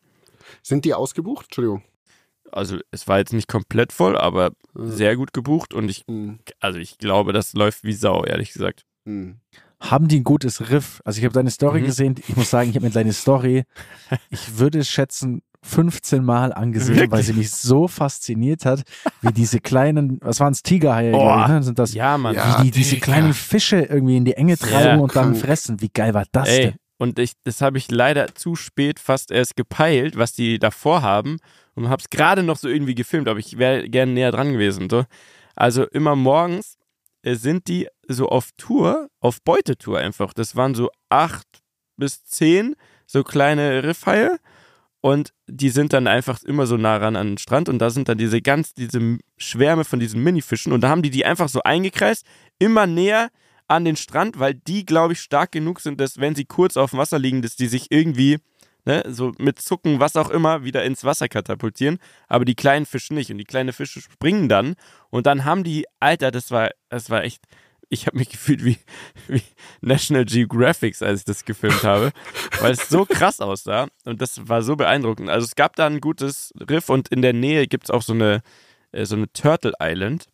[0.61, 1.45] Sind die ausgebucht?
[1.45, 1.83] Entschuldigung.
[2.51, 4.91] Also es war jetzt nicht komplett voll, aber mhm.
[4.91, 6.39] sehr gut gebucht und ich, mhm.
[6.59, 8.85] also ich glaube, das läuft wie Sau, ehrlich gesagt.
[9.05, 9.39] Mhm.
[9.79, 11.01] Haben die ein gutes Riff?
[11.03, 11.85] Also ich habe deine Story mhm.
[11.85, 12.15] gesehen.
[12.27, 13.65] Ich muss sagen, ich habe mir deine Story,
[14.29, 17.11] ich würde schätzen, 15 Mal angesehen, Wirklich?
[17.11, 18.83] weil sie mich so fasziniert hat,
[19.21, 21.63] wie diese kleinen, was waren es, Tigerhaie, oh, ich, ne?
[21.63, 22.35] Sind das, ja, Mann.
[22.35, 25.81] Wie die diese kleinen Fische irgendwie in die Enge treiben ja, und dann fressen.
[25.81, 26.75] Wie geil war das Ey, denn?
[27.05, 31.37] Und ich, das habe ich leider zu spät fast erst gepeilt, was die davor haben.
[31.75, 34.89] Und habe es gerade noch so irgendwie gefilmt, aber ich wäre gerne näher dran gewesen.
[34.89, 35.05] So.
[35.55, 36.77] Also immer morgens
[37.21, 40.33] äh, sind die so auf Tour, auf Beutetour einfach.
[40.33, 41.45] Das waren so acht
[41.95, 44.39] bis zehn so kleine Riffhaie.
[45.01, 48.09] Und die sind dann einfach immer so nah ran an den Strand und da sind
[48.09, 51.61] dann diese ganz, diese Schwärme von diesen Minifischen und da haben die die einfach so
[51.61, 52.25] eingekreist,
[52.57, 53.29] immer näher
[53.67, 56.91] an den Strand, weil die, glaube ich, stark genug sind, dass wenn sie kurz auf
[56.91, 58.37] dem Wasser liegen, dass die sich irgendwie,
[58.85, 63.13] ne, so mit Zucken, was auch immer, wieder ins Wasser katapultieren, aber die kleinen Fische
[63.13, 63.31] nicht.
[63.31, 64.75] Und die kleinen Fische springen dann.
[65.09, 67.43] Und dann haben die, Alter, das war, das war echt,
[67.89, 68.77] ich habe mich gefühlt wie,
[69.27, 69.41] wie
[69.81, 72.11] National Geographic, als ich das gefilmt habe,
[72.59, 73.87] weil es so krass aussah.
[74.05, 75.29] Und das war so beeindruckend.
[75.29, 76.89] Also es gab da ein gutes Riff.
[76.89, 78.41] Und in der Nähe gibt es auch so eine,
[78.91, 80.27] äh, so eine Turtle Island,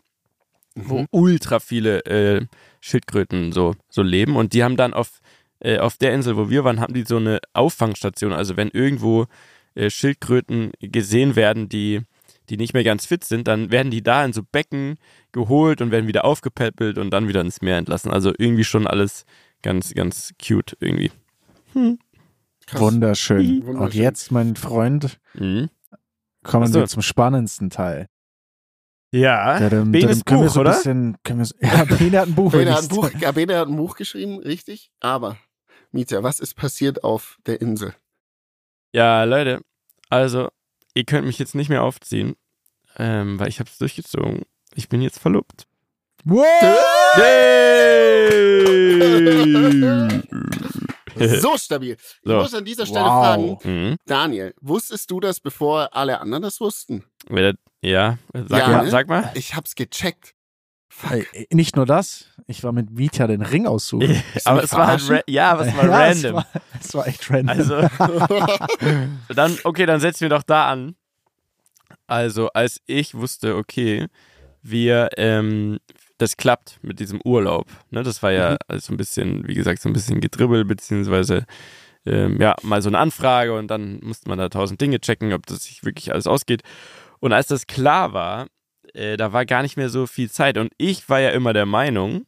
[0.76, 0.90] mhm.
[0.90, 2.46] wo ultra viele äh,
[2.82, 5.22] Schildkröten so, so leben und die haben dann auf,
[5.60, 8.34] äh, auf der Insel, wo wir waren, haben die so eine Auffangstation.
[8.34, 9.28] Also wenn irgendwo
[9.76, 12.02] äh, Schildkröten gesehen werden, die
[12.50, 14.98] die nicht mehr ganz fit sind, dann werden die da in so Becken
[15.32, 18.12] geholt und werden wieder aufgepäppelt und dann wieder ins Meer entlassen.
[18.12, 19.26] Also irgendwie schon alles
[19.62, 21.12] ganz, ganz cute irgendwie.
[21.74, 21.98] Hm.
[22.74, 23.66] Wunderschön.
[23.66, 23.78] Wunderschön.
[23.78, 25.70] Und jetzt, mein Freund, mhm.
[26.44, 28.08] kommen wir zum spannendsten Teil.
[29.14, 30.72] Ja, dann, Benes dann Buch, so oder?
[30.72, 32.52] Bisschen, wir, ja, Bene hat ein Buch.
[32.52, 34.90] Bene hat ein Buch, ja, Bene hat ein Buch geschrieben, richtig.
[35.02, 35.38] Aber,
[35.92, 37.94] Mietja, was ist passiert auf der Insel?
[38.94, 39.62] Ja, Leute,
[40.10, 40.48] also,
[40.94, 42.36] ihr könnt mich jetzt nicht mehr aufziehen,
[42.98, 44.44] ähm, weil ich habe es durchgezogen.
[44.76, 45.68] Ich bin jetzt verlobt.
[46.24, 46.46] Wow!
[51.42, 51.94] so stabil.
[51.94, 52.36] Ich so.
[52.36, 53.26] muss an dieser Stelle wow.
[53.26, 53.96] fragen, mhm.
[54.06, 57.04] Daniel, wusstest du das, bevor alle anderen das wussten?
[57.82, 58.92] Ja, sag, ja, mal, ne?
[58.92, 59.32] sag mal.
[59.34, 60.36] Ich hab's gecheckt.
[60.90, 61.26] Fuck.
[61.52, 64.22] Nicht nur das, ich war mit Vita den Ring aussuchen.
[64.46, 66.14] aber es war halt ja, aber es war ja, random.
[66.14, 66.46] Es war,
[66.80, 67.50] es war, echt random.
[67.50, 67.80] Also,
[69.34, 70.96] dann, okay, dann setzen wir doch da an.
[72.08, 74.08] Also, als ich wusste, okay,
[74.62, 75.80] wir, ähm,
[76.18, 77.68] das klappt mit diesem Urlaub.
[77.90, 78.04] Ne?
[78.04, 78.58] Das war ja mhm.
[78.68, 81.46] also ein bisschen, wie gesagt, so ein bisschen gedribbelt, beziehungsweise
[82.06, 85.46] ähm, ja, mal so eine Anfrage und dann musste man da tausend Dinge checken, ob
[85.46, 86.64] das sich wirklich alles ausgeht.
[87.22, 88.48] Und als das klar war,
[88.94, 90.58] äh, da war gar nicht mehr so viel Zeit.
[90.58, 92.26] Und ich war ja immer der Meinung,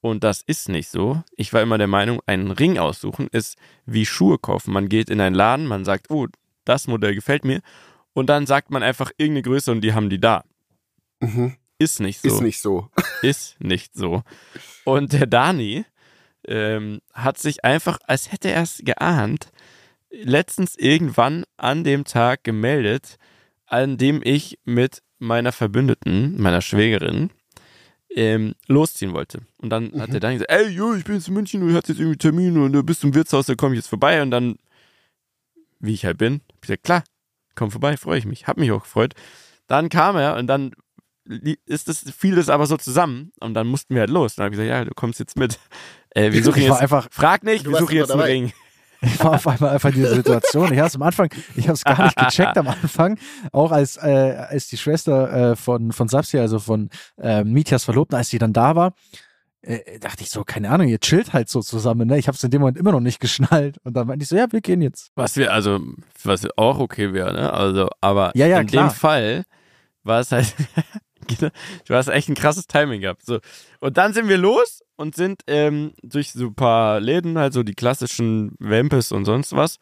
[0.00, 4.06] und das ist nicht so, ich war immer der Meinung, einen Ring aussuchen ist wie
[4.06, 4.72] Schuhe kaufen.
[4.72, 6.26] Man geht in einen Laden, man sagt, oh,
[6.64, 7.62] das Modell gefällt mir
[8.12, 10.44] und dann sagt man einfach irgendeine Größe und die haben die da.
[11.20, 11.56] Mhm.
[11.78, 12.28] Ist nicht so.
[12.28, 12.88] Ist nicht so.
[13.22, 14.22] Ist nicht so.
[14.84, 15.84] Und der Dani
[16.46, 19.52] ähm, hat sich einfach, als hätte er es geahnt,
[20.10, 23.18] letztens irgendwann an dem Tag gemeldet,
[23.68, 27.30] an dem ich mit meiner Verbündeten, meiner Schwägerin,
[28.14, 29.42] ähm, losziehen wollte.
[29.58, 30.00] Und dann mhm.
[30.00, 32.18] hat der Dani gesagt, ey, jo, ich bin jetzt in München, du hast jetzt irgendwie
[32.18, 34.22] Termin und du bist im Wirtshaus, da komme ich jetzt vorbei.
[34.22, 34.56] Und dann,
[35.78, 37.04] wie ich halt bin, hab ich gesagt, klar,
[37.54, 38.46] komm vorbei, freue ich mich.
[38.46, 39.14] Hab mich auch gefreut.
[39.66, 40.72] Dann kam er und dann
[41.66, 44.36] ist das, fiel das aber so zusammen und dann mussten wir halt los.
[44.36, 45.58] Dann habe ich gesagt, ja, du kommst jetzt mit.
[46.10, 48.52] Äh, wir suchen jetzt, einfach, frag nicht, wir suchen jetzt einen Ring.
[49.00, 50.72] Ich war auf einmal einfach diese Situation.
[50.72, 53.18] Ich habe es am Anfang, ich habe es gar nicht gecheckt am Anfang,
[53.52, 58.16] auch als, äh, als die Schwester äh, von, von Sapsi, also von äh, Mitjas Verlobten,
[58.16, 58.94] als sie dann da war,
[59.62, 62.18] äh, dachte ich so, keine Ahnung, ihr chillt halt so zusammen, ne?
[62.18, 63.76] Ich habe es in dem Moment immer noch nicht geschnallt.
[63.84, 65.10] Und dann meinte ich so, ja, wir gehen jetzt.
[65.14, 65.80] Was wir, also,
[66.22, 67.52] was auch okay wäre, ne?
[67.52, 68.88] Also, aber ja, ja, in klar.
[68.88, 69.44] dem Fall
[70.04, 70.54] war es halt,
[71.38, 73.24] du hast echt ein krasses Timing gehabt.
[73.24, 73.38] So.
[73.80, 77.62] Und dann sind wir los und sind ähm, durch so ein paar Läden, halt so
[77.62, 79.78] die klassischen Wampes und sonst was.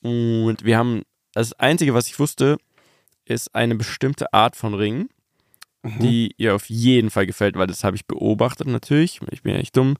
[0.00, 2.58] Und wir haben, das Einzige, was ich wusste,
[3.24, 5.10] ist eine bestimmte Art von Ringen
[5.82, 5.98] mhm.
[6.00, 9.20] die ihr auf jeden Fall gefällt, weil das habe ich beobachtet natürlich.
[9.30, 9.96] Ich bin ja nicht dumm.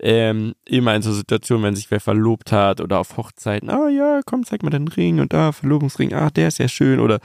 [0.00, 3.88] Ähm, immer in so Situationen, wenn sich wer verlobt hat oder auf Hochzeiten, ah oh,
[3.88, 7.18] ja, komm, zeig mal den Ring und da, Verlobungsring, ah, der ist ja schön oder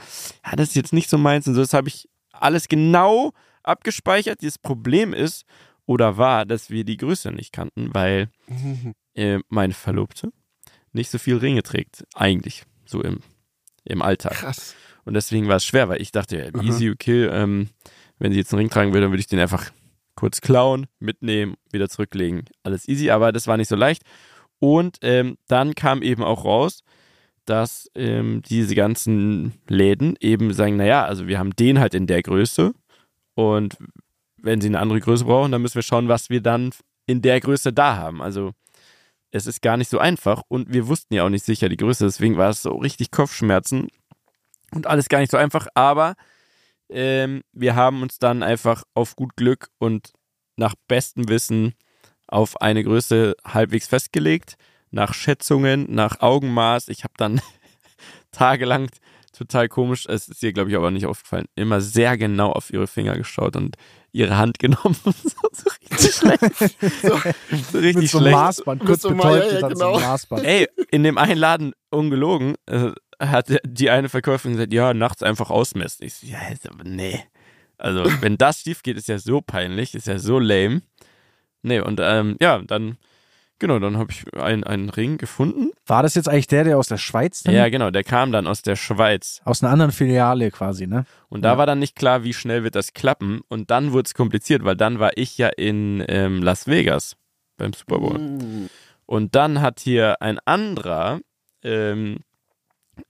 [0.44, 2.08] ja, das ist jetzt nicht so meins und so, das habe ich
[2.40, 4.42] alles genau abgespeichert.
[4.42, 5.44] Das Problem ist
[5.86, 8.28] oder war, dass wir die Größe nicht kannten, weil
[9.14, 10.32] äh, meine Verlobte
[10.92, 13.20] nicht so viel Ringe trägt, eigentlich, so im,
[13.84, 14.34] im Alltag.
[14.34, 14.74] Krass.
[15.04, 17.68] Und deswegen war es schwer, weil ich dachte, ja, easy, okay, ähm,
[18.18, 19.70] wenn sie jetzt einen Ring tragen würde, dann würde ich den einfach
[20.14, 22.44] kurz klauen, mitnehmen, wieder zurücklegen.
[22.62, 24.02] Alles easy, aber das war nicht so leicht.
[24.60, 26.80] Und ähm, dann kam eben auch raus,
[27.44, 32.22] dass ähm, diese ganzen Läden eben sagen, naja, also wir haben den halt in der
[32.22, 32.74] Größe
[33.34, 33.76] und
[34.36, 36.70] wenn sie eine andere Größe brauchen, dann müssen wir schauen, was wir dann
[37.06, 38.22] in der Größe da haben.
[38.22, 38.52] Also
[39.30, 42.04] es ist gar nicht so einfach und wir wussten ja auch nicht sicher die Größe,
[42.04, 43.88] deswegen war es so richtig Kopfschmerzen
[44.72, 46.14] und alles gar nicht so einfach, aber
[46.88, 50.12] ähm, wir haben uns dann einfach auf gut Glück und
[50.56, 51.74] nach bestem Wissen
[52.26, 54.56] auf eine Größe halbwegs festgelegt,
[54.94, 56.88] nach Schätzungen, nach Augenmaß.
[56.88, 57.40] Ich habe dann
[58.32, 58.88] tagelang
[59.36, 62.86] total komisch, es ist ihr, glaube ich, aber nicht aufgefallen, immer sehr genau auf ihre
[62.86, 63.76] Finger geschaut und
[64.12, 64.96] ihre Hand genommen.
[65.04, 65.12] so,
[65.52, 66.40] so richtig schlecht.
[67.02, 67.18] So,
[67.72, 68.36] so richtig Mit so schlecht.
[68.36, 69.98] Maßband, kurz so betäubt ja, ja, genau.
[69.98, 70.44] Maßband.
[70.44, 75.50] Ey, in dem einen Laden, ungelogen, äh, hat die eine Verkäuferin gesagt, ja, nachts einfach
[75.50, 76.06] ausmessen.
[76.06, 76.38] Ich so, ja,
[76.84, 77.20] nee.
[77.76, 80.82] Also, wenn das schief geht, ist ja so peinlich, ist ja so lame.
[81.62, 82.98] Nee, und ähm, ja, dann,
[83.58, 85.70] genau, dann habe ich einen, einen Ring gefunden.
[85.86, 87.54] War das jetzt eigentlich der, der aus der Schweiz dann?
[87.54, 89.40] Ja, genau, der kam dann aus der Schweiz.
[89.44, 91.04] Aus einer anderen Filiale quasi, ne?
[91.28, 91.58] Und da ja.
[91.58, 93.40] war dann nicht klar, wie schnell wird das klappen.
[93.48, 97.16] Und dann wurde es kompliziert, weil dann war ich ja in ähm, Las Vegas
[97.56, 98.18] beim Super Bowl.
[98.18, 98.68] Mm.
[99.06, 101.20] Und dann hat hier ein anderer,
[101.62, 102.20] ähm,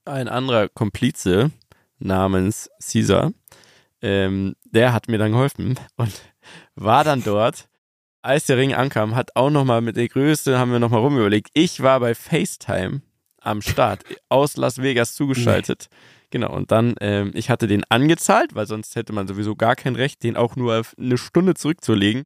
[0.05, 1.51] ein anderer Komplize
[1.99, 3.33] namens Caesar,
[4.03, 6.13] ähm, der hat mir dann geholfen und
[6.75, 7.69] war dann dort.
[8.25, 11.51] Als der Ring ankam, hat auch nochmal mit der Größe, haben wir nochmal rumüberlegt.
[11.53, 13.03] Ich war bei FaceTime
[13.43, 15.89] am Start, aus Las Vegas zugeschaltet.
[16.31, 19.95] Genau, und dann, ähm, ich hatte den angezahlt, weil sonst hätte man sowieso gar kein
[19.95, 22.23] Recht, den auch nur eine Stunde zurückzulegen.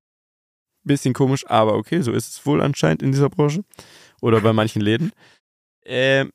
[0.85, 3.65] Bisschen komisch, aber okay, so ist es wohl anscheinend in dieser Branche.
[4.21, 5.11] Oder bei manchen Läden.
[5.91, 6.33] Ähm,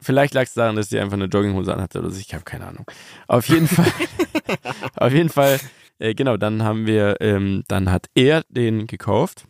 [0.00, 2.20] vielleicht lag es daran, dass sie einfach eine Jogginghose anhatte oder so.
[2.20, 2.84] Ich habe keine Ahnung.
[3.26, 3.92] Auf jeden Fall,
[4.94, 5.58] auf jeden Fall,
[6.02, 9.46] äh, genau, dann haben wir, ähm, dann hat er den gekauft,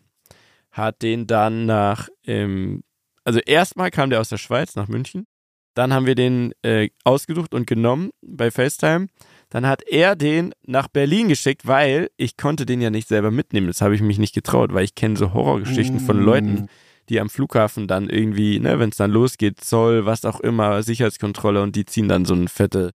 [0.71, 2.83] hat den dann nach, ähm,
[3.25, 5.27] also erstmal kam der aus der Schweiz nach München.
[5.75, 9.07] Dann haben wir den äh, ausgesucht und genommen bei FaceTime.
[9.49, 13.69] Dann hat er den nach Berlin geschickt, weil ich konnte den ja nicht selber mitnehmen.
[13.69, 16.07] Das habe ich mich nicht getraut, weil ich kenne so Horrorgeschichten mm.
[16.07, 16.69] von Leuten,
[17.09, 21.63] die am Flughafen dann irgendwie, ne, wenn es dann losgeht, Zoll, was auch immer, Sicherheitskontrolle
[21.63, 22.91] und die ziehen dann so einen fette,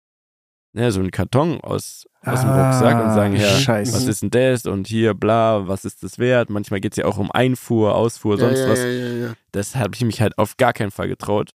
[0.77, 3.93] ne, so einen Karton aus, aus dem Rucksack und sagen, ja, Scheiße.
[3.93, 6.49] was ist denn das und hier, bla, was ist das wert?
[6.49, 8.79] Manchmal geht es ja auch um Einfuhr, Ausfuhr, sonst ja, was.
[8.79, 11.51] Ja, ja, das habe ich mich halt auf gar keinen Fall getraut.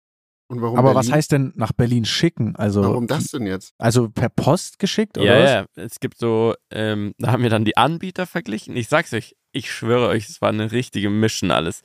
[0.52, 0.96] Aber Berlin?
[0.96, 2.56] was heißt denn nach Berlin schicken?
[2.56, 3.76] Also, Warum das denn jetzt?
[3.78, 5.52] Also per Post geschickt oder ja, was?
[5.52, 8.76] Ja, es gibt so, ähm, da haben wir dann die Anbieter verglichen.
[8.76, 11.82] Ich sag's euch, ich schwöre euch, es war eine richtige Mission alles.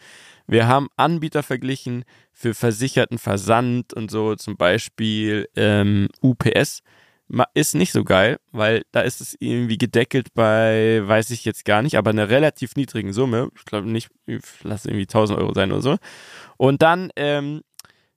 [0.47, 6.83] Wir haben Anbieter verglichen für versicherten Versand und so, zum Beispiel ähm, UPS.
[7.55, 11.83] Ist nicht so geil, weil da ist es irgendwie gedeckelt bei, weiß ich jetzt gar
[11.83, 13.51] nicht, aber einer relativ niedrigen Summe.
[13.57, 14.11] Ich glaube nicht,
[14.63, 15.97] lass irgendwie 1000 Euro sein oder so.
[16.57, 17.63] Und dann ähm,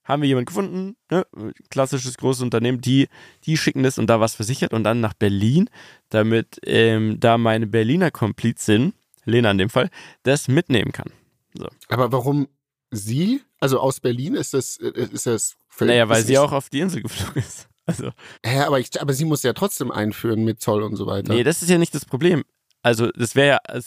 [0.04, 1.26] haben wir jemanden gefunden, ne?
[1.70, 3.08] klassisches großes Unternehmen, die,
[3.44, 5.70] die schicken das und da was versichert und dann nach Berlin,
[6.10, 8.94] damit ähm, da meine Berliner Komplizin,
[9.26, 9.90] Lena in dem Fall,
[10.24, 11.12] das mitnehmen kann.
[11.54, 11.68] So.
[11.90, 12.48] Aber warum
[12.92, 13.42] sie?
[13.60, 17.42] Also aus Berlin ist das, ist das Naja, weil sie auch auf die Insel geflogen
[17.42, 17.68] ist.
[17.88, 18.12] Also.
[18.46, 21.34] Hä, aber, ich, aber sie muss ja trotzdem einführen mit Zoll und so weiter.
[21.34, 22.44] Nee, das ist ja nicht das Problem.
[22.84, 23.80] Also, das wäre ja,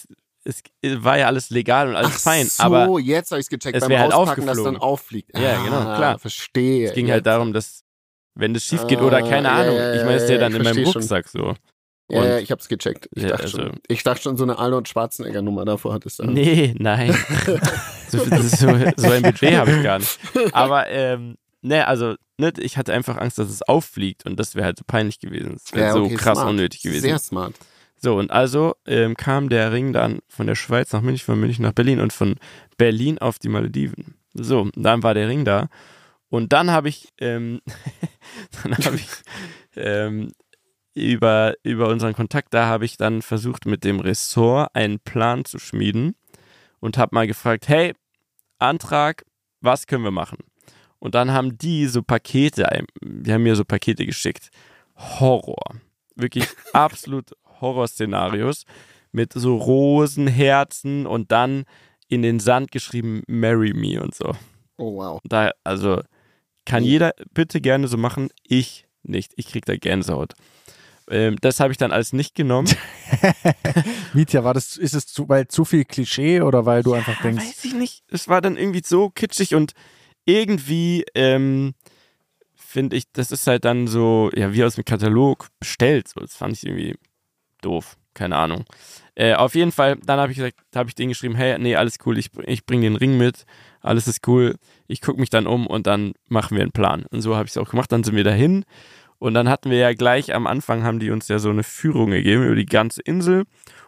[0.44, 2.46] es war ja alles legal und alles Ach fein.
[2.46, 5.36] So, aber jetzt habe ich es gecheckt, es beim halt Auspacken, dass dann auffliegt.
[5.38, 6.18] Ja, genau, ah, klar.
[6.18, 6.88] Verstehe.
[6.88, 7.14] Es ging halt jetzt.
[7.14, 7.84] halt darum, dass,
[8.34, 10.54] wenn das schief geht oder keine ah, Ahnung, ja, ich meine, es ist ja dann
[10.54, 11.42] in meinem Rucksack schon.
[11.42, 11.54] so.
[12.16, 13.08] Und ja, ich hab's gecheckt.
[13.14, 16.24] Ich, ja, dachte also, schon, ich dachte schon, so eine Arnold Schwarzenegger-Nummer davor hattest du.
[16.24, 17.12] Nee, nein.
[18.08, 20.18] so, so, so, ein Budget habe ich gar nicht.
[20.52, 24.66] Aber, ähm, ne, also, ne, ich hatte einfach Angst, dass es auffliegt und das wäre
[24.66, 25.54] halt so peinlich gewesen.
[25.54, 26.50] Das wäre ja, okay, so krass smart.
[26.50, 27.02] unnötig gewesen.
[27.02, 27.54] Sehr smart.
[28.02, 31.64] So, und also ähm, kam der Ring dann von der Schweiz nach München, von München
[31.64, 32.36] nach Berlin und von
[32.78, 34.14] Berlin auf die Malediven.
[34.32, 35.68] So, dann war der Ring da.
[36.30, 37.60] Und dann habe ich, ähm,
[38.62, 39.08] dann habe ich
[39.76, 40.32] ähm,
[40.94, 45.58] über, über unseren Kontakt, da habe ich dann versucht, mit dem Ressort einen Plan zu
[45.58, 46.14] schmieden
[46.78, 47.94] und habe mal gefragt, hey,
[48.58, 49.24] Antrag,
[49.60, 50.38] was können wir machen?
[51.00, 54.50] Und dann haben die so Pakete, die haben mir so Pakete geschickt.
[54.96, 55.76] Horror.
[56.14, 58.64] Wirklich absolut Horrorszenarios
[59.12, 61.64] mit so Rosenherzen und dann
[62.08, 64.32] in den Sand geschrieben Marry Me und so.
[64.76, 65.20] Oh wow.
[65.24, 66.02] Da, also
[66.64, 69.32] kann jeder bitte gerne so machen, ich nicht.
[69.36, 70.34] Ich krieg da Gänsehaut.
[71.10, 72.68] Ähm, das habe ich dann alles nicht genommen.
[74.14, 77.20] Mietja, war das, ist es zu, weil zu viel Klischee oder weil du ja, einfach
[77.22, 77.44] denkst.
[77.44, 78.04] Weiß ich nicht.
[78.08, 79.72] Es war dann irgendwie so kitschig und
[80.30, 81.74] irgendwie ähm,
[82.54, 86.08] finde ich, das ist halt dann so, ja, wie aus dem Katalog bestellt.
[86.08, 86.96] So, das fand ich irgendwie
[87.60, 87.96] doof.
[88.14, 88.64] Keine Ahnung.
[89.14, 91.98] Äh, auf jeden Fall, dann habe ich gesagt, habe ich denen geschrieben, hey, nee, alles
[92.04, 93.44] cool, ich, ich bringe den Ring mit,
[93.80, 94.56] alles ist cool,
[94.88, 97.06] ich gucke mich dann um und dann machen wir einen Plan.
[97.10, 98.64] Und so habe ich es auch gemacht, dann sind wir dahin
[99.18, 102.10] und dann hatten wir ja gleich am Anfang, haben die uns ja so eine Führung
[102.10, 103.44] gegeben über die ganze Insel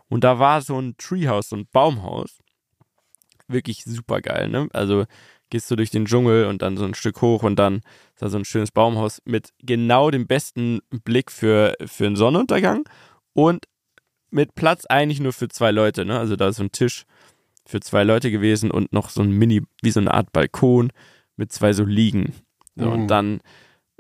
[0.09, 2.39] und da war so ein Treehouse, so ein Baumhaus.
[3.49, 4.69] Wirklich super geil, ne?
[4.73, 5.05] Also
[5.53, 7.83] gehst du durch den Dschungel und dann so ein Stück hoch und dann
[8.15, 12.89] ist da so ein schönes Baumhaus mit genau dem besten Blick für, für einen Sonnenuntergang
[13.35, 13.67] und
[14.31, 16.07] mit Platz eigentlich nur für zwei Leute.
[16.07, 16.19] Ne?
[16.19, 17.05] Also da ist so ein Tisch
[17.67, 20.91] für zwei Leute gewesen und noch so ein Mini, wie so eine Art Balkon
[21.37, 22.33] mit zwei so Liegen.
[22.75, 22.93] So, mhm.
[22.93, 23.41] Und dann,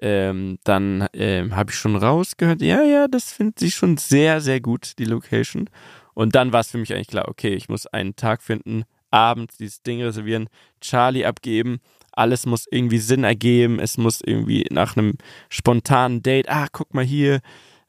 [0.01, 4.63] ähm, dann ähm, habe ich schon rausgehört, ja, ja, das findet sich schon sehr, sehr
[4.63, 5.69] gut, die Location.
[6.15, 9.57] Und dann war es für mich eigentlich klar, okay, ich muss einen Tag finden, abends
[9.57, 10.49] dieses Ding reservieren,
[10.81, 11.81] Charlie abgeben,
[12.13, 15.15] alles muss irgendwie Sinn ergeben, es muss irgendwie nach einem
[15.49, 17.41] spontanen Date, ah, guck mal hier,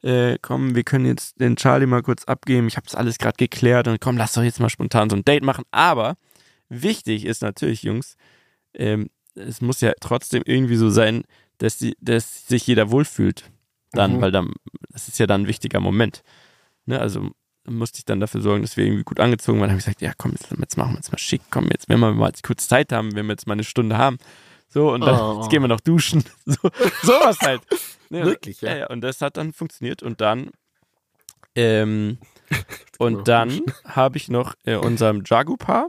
[0.02, 3.36] äh, komm, wir können jetzt den Charlie mal kurz abgeben, ich habe das alles gerade
[3.36, 5.64] geklärt und komm, lass doch jetzt mal spontan so ein Date machen.
[5.70, 6.16] Aber
[6.68, 8.16] wichtig ist natürlich, Jungs,
[8.74, 11.24] ähm, es muss ja trotzdem irgendwie so sein,
[11.58, 13.50] dass, die, dass sich jeder wohlfühlt.
[13.92, 14.20] Dann, mhm.
[14.20, 14.52] weil dann,
[14.90, 16.22] das ist ja dann ein wichtiger Moment.
[16.86, 16.98] Ne?
[16.98, 17.30] Also
[17.66, 19.68] musste ich dann dafür sorgen, dass wir irgendwie gut angezogen waren.
[19.68, 21.88] Dann habe ich gesagt, ja komm, jetzt, jetzt machen wir uns mal schick, komm, jetzt,
[21.88, 24.18] wenn wir mal kurz Zeit haben, wenn wir jetzt mal eine Stunde haben.
[24.68, 25.40] So, und dann oh.
[25.40, 26.24] jetzt gehen wir noch duschen.
[26.44, 26.70] So,
[27.02, 27.62] sowas halt.
[28.10, 28.26] Ne?
[28.26, 28.76] Wirklich, ja.
[28.76, 28.86] ja.
[28.88, 30.02] Und das hat dann funktioniert.
[30.02, 30.50] Und dann,
[31.56, 32.18] ähm,
[32.98, 35.88] und dann habe ich noch äh, unserem Jagu-Paar,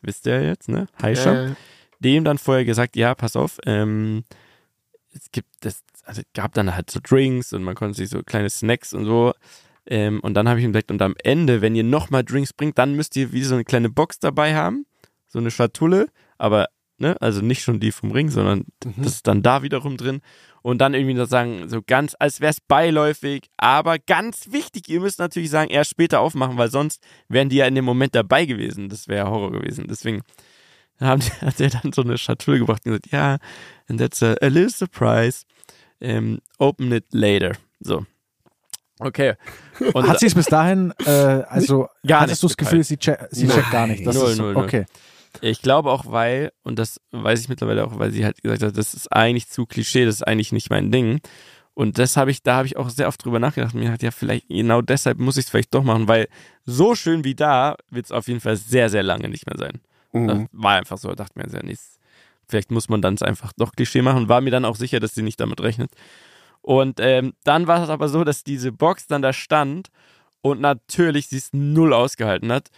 [0.00, 0.88] wisst ihr jetzt, ne?
[1.00, 1.54] Heisha, äh.
[2.00, 4.24] dem dann vorher gesagt, ja, pass auf, ähm,
[5.12, 8.50] es gibt das, also gab dann halt so Drinks und man konnte sich so kleine
[8.50, 9.34] Snacks und so.
[9.90, 12.78] Ähm, und dann habe ich ihm gesagt, und am Ende, wenn ihr nochmal Drinks bringt,
[12.78, 14.86] dann müsst ihr wie so eine kleine Box dabei haben,
[15.26, 16.06] so eine Schatulle,
[16.38, 18.94] aber, ne, also nicht schon die vom Ring, sondern mhm.
[18.98, 20.20] das ist dann da wiederum drin.
[20.62, 25.00] Und dann irgendwie noch sagen, so ganz, als wäre es beiläufig, aber ganz wichtig, ihr
[25.00, 28.44] müsst natürlich sagen, erst später aufmachen, weil sonst wären die ja in dem Moment dabei
[28.44, 28.90] gewesen.
[28.90, 29.86] Das wäre Horror gewesen.
[29.88, 30.20] Deswegen
[31.00, 33.38] haben die, hat er dann so eine Schatulle gebracht und gesagt, ja,
[33.88, 35.44] and that's a, a little surprise.
[36.02, 37.52] Um, open it later.
[37.80, 38.06] So.
[39.00, 39.34] Okay.
[39.94, 43.28] Und hat sie es bis dahin, äh, also gar hattest du das Gefühl, sie, check,
[43.30, 44.06] sie checkt gar nicht?
[44.06, 44.86] Das null, ist null, okay.
[45.40, 48.76] Ich glaube auch, weil, und das weiß ich mittlerweile auch, weil sie halt gesagt hat,
[48.76, 51.20] das ist eigentlich zu Klischee, das ist eigentlich nicht mein Ding.
[51.74, 53.74] Und das habe ich, da habe ich auch sehr oft drüber nachgedacht.
[53.74, 56.28] Mir hat ja vielleicht, genau deshalb muss ich es vielleicht doch machen, weil
[56.64, 59.80] so schön wie da wird es auf jeden Fall sehr, sehr lange nicht mehr sein.
[60.12, 60.26] Mhm.
[60.26, 61.98] Das war einfach so, dachte mir sehr nichts.
[62.48, 64.28] Vielleicht muss man dann es einfach doch Klischee machen.
[64.28, 65.92] War mir dann auch sicher, dass sie nicht damit rechnet.
[66.62, 69.88] Und ähm, dann war es aber so, dass diese Box dann da stand
[70.42, 72.68] und natürlich sie es null ausgehalten hat.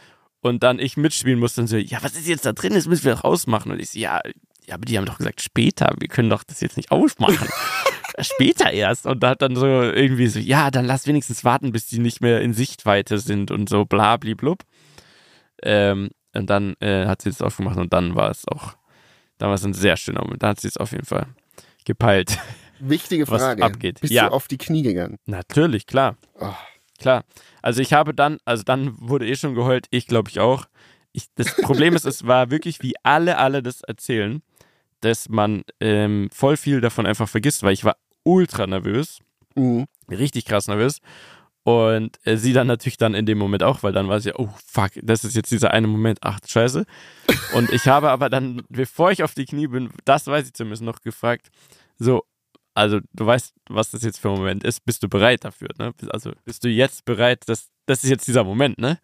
[0.40, 2.74] Und dann ich mitspielen musste und so, ja, was ist jetzt da drin?
[2.74, 3.70] Das müssen wir doch ausmachen.
[3.70, 4.20] Und ich so, ja,
[4.66, 7.48] ja, aber die haben doch gesagt, später, wir können doch das jetzt nicht aufmachen.
[8.18, 9.06] später erst.
[9.06, 12.20] Und da hat dann so irgendwie so, ja, dann lass wenigstens warten, bis die nicht
[12.20, 14.62] mehr in Sichtweite sind und so bla blub.
[15.62, 18.74] Ähm, und dann äh, hat sie es aufgemacht und dann war es auch,
[19.38, 20.42] dann war es ein sehr schöner Moment.
[20.42, 21.26] Da hat sie es auf jeden Fall
[21.84, 22.38] gepeilt.
[22.88, 23.62] Wichtige Frage.
[23.62, 24.00] Was abgeht.
[24.00, 24.28] Bist ja.
[24.28, 25.18] du auf die Knie gegangen?
[25.26, 26.16] Natürlich, klar.
[26.40, 26.52] Oh.
[26.98, 27.24] Klar.
[27.62, 30.66] Also ich habe dann, also dann wurde eh schon geheult, ich glaube ich auch.
[31.12, 34.42] Ich, das Problem ist, es war wirklich, wie alle, alle das erzählen,
[35.00, 39.18] dass man ähm, voll viel davon einfach vergisst, weil ich war ultra nervös.
[39.54, 39.86] Mhm.
[40.10, 40.98] Richtig krass nervös.
[41.64, 44.48] Und äh, sie dann natürlich dann in dem Moment auch, weil dann war sie, oh
[44.66, 46.84] fuck, das ist jetzt dieser eine Moment, ach scheiße.
[47.54, 50.82] Und ich habe aber dann, bevor ich auf die Knie bin, das weiß ich zumindest
[50.82, 51.50] noch gefragt,
[51.98, 52.24] so,
[52.74, 55.92] also du weißt, was das jetzt für ein Moment ist, bist du bereit dafür, ne?
[56.08, 58.98] Also bist du jetzt bereit, dass das ist jetzt dieser Moment, ne?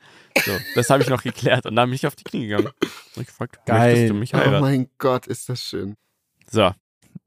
[0.44, 2.70] So, das habe ich noch geklärt und dann bin ich auf die Knie gegangen.
[3.16, 3.90] Und gefragt, Geil.
[3.90, 4.57] möchtest du mich heiraten?
[4.57, 5.96] Oh mein Gott, ist das schön.
[6.50, 6.72] So,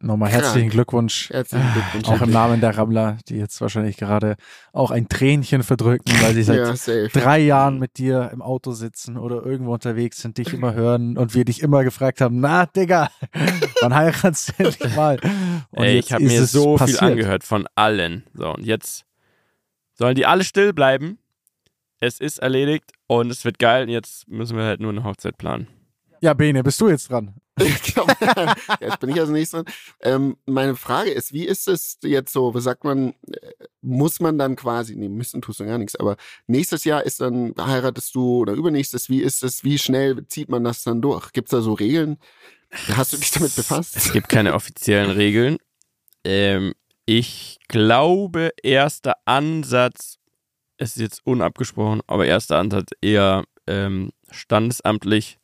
[0.04, 1.30] Nochmal herzlichen Glückwunsch.
[1.30, 2.08] Herzlichen Glückwunsch.
[2.08, 4.36] Auch im Namen der Rammler, die jetzt wahrscheinlich gerade
[4.74, 9.18] auch ein Tränchen verdrücken, weil sie seit ja, drei Jahren mit dir im Auto sitzen
[9.18, 13.10] oder irgendwo unterwegs sind, dich immer hören und wir dich immer gefragt haben, na Digga,
[13.82, 15.20] wann heiratst du endlich mal?
[15.70, 17.00] Und Ey, ich habe mir so passiert.
[17.00, 18.24] viel angehört von allen.
[18.34, 19.06] So, und jetzt
[19.94, 21.20] sollen die alle still bleiben.
[22.00, 23.88] Es ist erledigt und es wird geil.
[23.88, 25.68] Jetzt müssen wir halt nur eine Hochzeit planen.
[26.22, 27.36] Ja, Bene, bist du jetzt dran?
[28.80, 29.74] jetzt bin ich als nächstes dran.
[30.02, 34.38] Ähm, meine Frage ist, wie ist es jetzt so, was sagt man, äh, muss man
[34.38, 38.38] dann quasi, nee, müssen tust du gar nichts, aber nächstes Jahr ist dann, heiratest du
[38.38, 41.32] oder übernächstes, wie ist es, wie schnell zieht man das dann durch?
[41.34, 42.18] Gibt es da so Regeln?
[42.94, 43.96] Hast du dich damit befasst?
[43.96, 45.58] Es gibt keine offiziellen Regeln.
[46.24, 46.74] Ähm,
[47.06, 50.18] ich glaube, erster Ansatz,
[50.78, 55.38] es ist jetzt unabgesprochen, aber erster Ansatz eher ähm, standesamtlich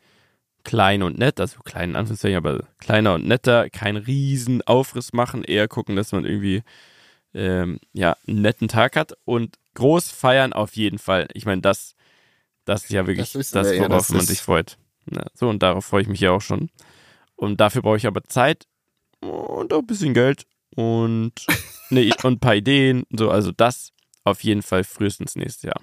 [0.68, 5.46] klein und nett, also klein in Anführungszeichen, aber kleiner und netter, kein riesen Aufriss machen,
[5.46, 6.62] eher gucken, dass man irgendwie
[7.34, 11.30] ähm, ja, einen netten Tag hat und groß feiern auf jeden Fall.
[11.34, 11.96] Ich meine, das,
[12.66, 14.78] das ist ja wirklich das, das worauf ja, das man sich freut.
[15.10, 16.70] Ja, so, und darauf freue ich mich ja auch schon.
[17.38, 18.68] Und dafür brauche ich aber Zeit
[19.22, 21.32] und auch ein bisschen Geld und,
[21.90, 23.06] ne, und ein paar Ideen.
[23.10, 23.94] So, also das
[24.26, 25.80] auf jeden Fall frühestens nächstes Jahr.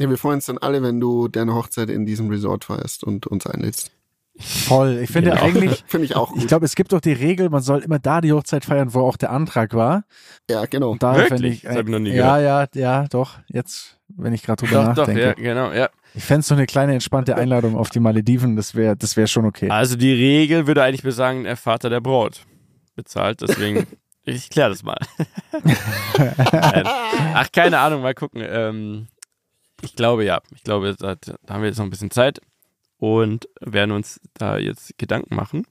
[0.00, 3.26] Ja, wir freuen uns dann alle, wenn du deine Hochzeit in diesem Resort feierst und
[3.26, 3.90] uns einlädst.
[4.38, 5.00] Voll.
[5.02, 5.42] Ich finde genau.
[5.42, 6.38] eigentlich, finde ich auch gut.
[6.38, 9.00] Ich glaube, es gibt doch die Regel, man soll immer da die Hochzeit feiern, wo
[9.00, 10.04] auch der Antrag war.
[10.48, 10.90] Ja, genau.
[10.92, 12.76] Und da finde ich, das hab ich noch nie ja, gehört.
[12.76, 13.38] ja, ja, doch.
[13.48, 15.20] Jetzt, wenn ich gerade drüber doch, nachdenke.
[15.20, 15.90] Doch, ja, genau, ja.
[16.14, 19.44] Ich fände so eine kleine entspannte Einladung auf die Malediven, das wäre, das wäre schon
[19.44, 19.70] okay.
[19.70, 22.46] Also die Regel würde eigentlich besagen, der Vater der Braut
[22.94, 23.86] bezahlt, deswegen
[24.24, 24.98] ich kläre das mal.
[27.34, 28.42] Ach, keine Ahnung, mal gucken.
[28.44, 29.08] Ähm,
[29.82, 30.40] ich glaube ja.
[30.54, 32.40] Ich glaube, da, da haben wir jetzt noch ein bisschen Zeit
[32.98, 35.64] und werden uns da jetzt Gedanken machen.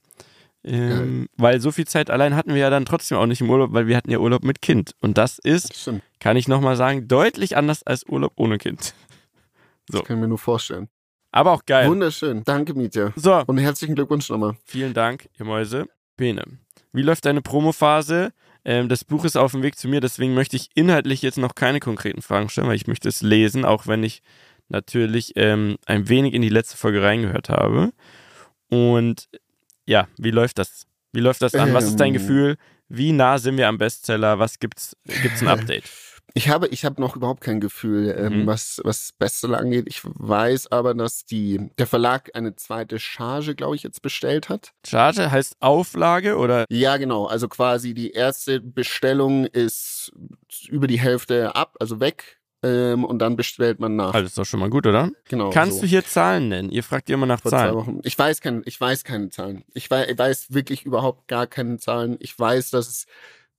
[0.63, 3.71] Ähm, weil so viel Zeit allein hatten wir ja dann trotzdem auch nicht im Urlaub,
[3.71, 4.95] weil wir hatten ja Urlaub mit Kind.
[4.99, 6.03] Und das ist, Stimmt.
[6.19, 8.93] kann ich nochmal sagen, deutlich anders als Urlaub ohne Kind.
[9.89, 9.99] So.
[9.99, 10.89] Das kann ich mir nur vorstellen.
[11.31, 11.89] Aber auch geil.
[11.89, 12.43] Wunderschön.
[12.43, 13.13] Danke, Mietja.
[13.15, 13.43] So.
[13.45, 14.57] Und herzlichen Glückwunsch nochmal.
[14.65, 15.87] Vielen Dank, ihr Mäuse.
[16.17, 16.43] Bene.
[16.91, 18.33] Wie läuft deine Promophase?
[18.67, 21.55] Ähm, das Buch ist auf dem Weg zu mir, deswegen möchte ich inhaltlich jetzt noch
[21.55, 24.21] keine konkreten Fragen stellen, weil ich möchte es lesen, auch wenn ich
[24.67, 27.93] natürlich ähm, ein wenig in die letzte Folge reingehört habe.
[28.69, 29.29] Und
[29.85, 30.85] ja, wie läuft das?
[31.13, 31.73] Wie läuft das an?
[31.73, 32.13] Was ist dein ähm.
[32.15, 32.57] Gefühl?
[32.89, 34.37] Wie nah sind wir am Bestseller?
[34.37, 34.97] Was gibt's?
[35.05, 35.89] Gibt's ein Update?
[36.33, 38.47] Ich habe, ich habe noch überhaupt kein Gefühl, ähm, mhm.
[38.47, 39.85] was, was Bestseller angeht.
[39.87, 44.73] Ich weiß aber, dass die, der Verlag eine zweite Charge, glaube ich, jetzt bestellt hat.
[44.85, 46.65] Charge heißt Auflage oder?
[46.69, 47.25] Ja, genau.
[47.25, 50.11] Also quasi die erste Bestellung ist
[50.69, 54.13] über die Hälfte ab, also weg ähm, und dann bestellt man nach.
[54.13, 55.11] Also ist doch schon mal gut, oder?
[55.29, 55.49] Genau.
[55.51, 55.81] Kannst so.
[55.81, 56.71] du hier Zahlen nennen?
[56.71, 58.01] Ihr fragt immer nach Vor Zahlen.
[58.03, 59.63] Ich weiß kein, ich weiß keine Zahlen.
[59.73, 62.17] Ich weiß, ich weiß wirklich überhaupt gar keine Zahlen.
[62.19, 63.05] Ich weiß, dass es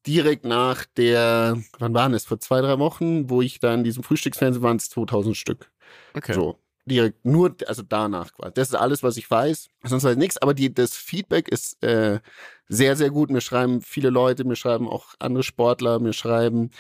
[0.09, 2.25] direkt nach der, wann waren es?
[2.25, 5.71] Vor zwei, drei Wochen, wo ich da in diesem Frühstücksfernsehen waren es 2000 Stück.
[6.15, 6.33] Okay.
[6.33, 6.59] So.
[6.87, 8.55] Direkt, nur, also danach quasi.
[8.55, 9.69] Das ist alles, was ich weiß.
[9.85, 12.21] Sonst weiß ich nichts, aber die, das Feedback ist äh,
[12.67, 13.29] sehr, sehr gut.
[13.29, 16.71] Mir schreiben viele Leute, mir schreiben auch andere Sportler, mir schreiben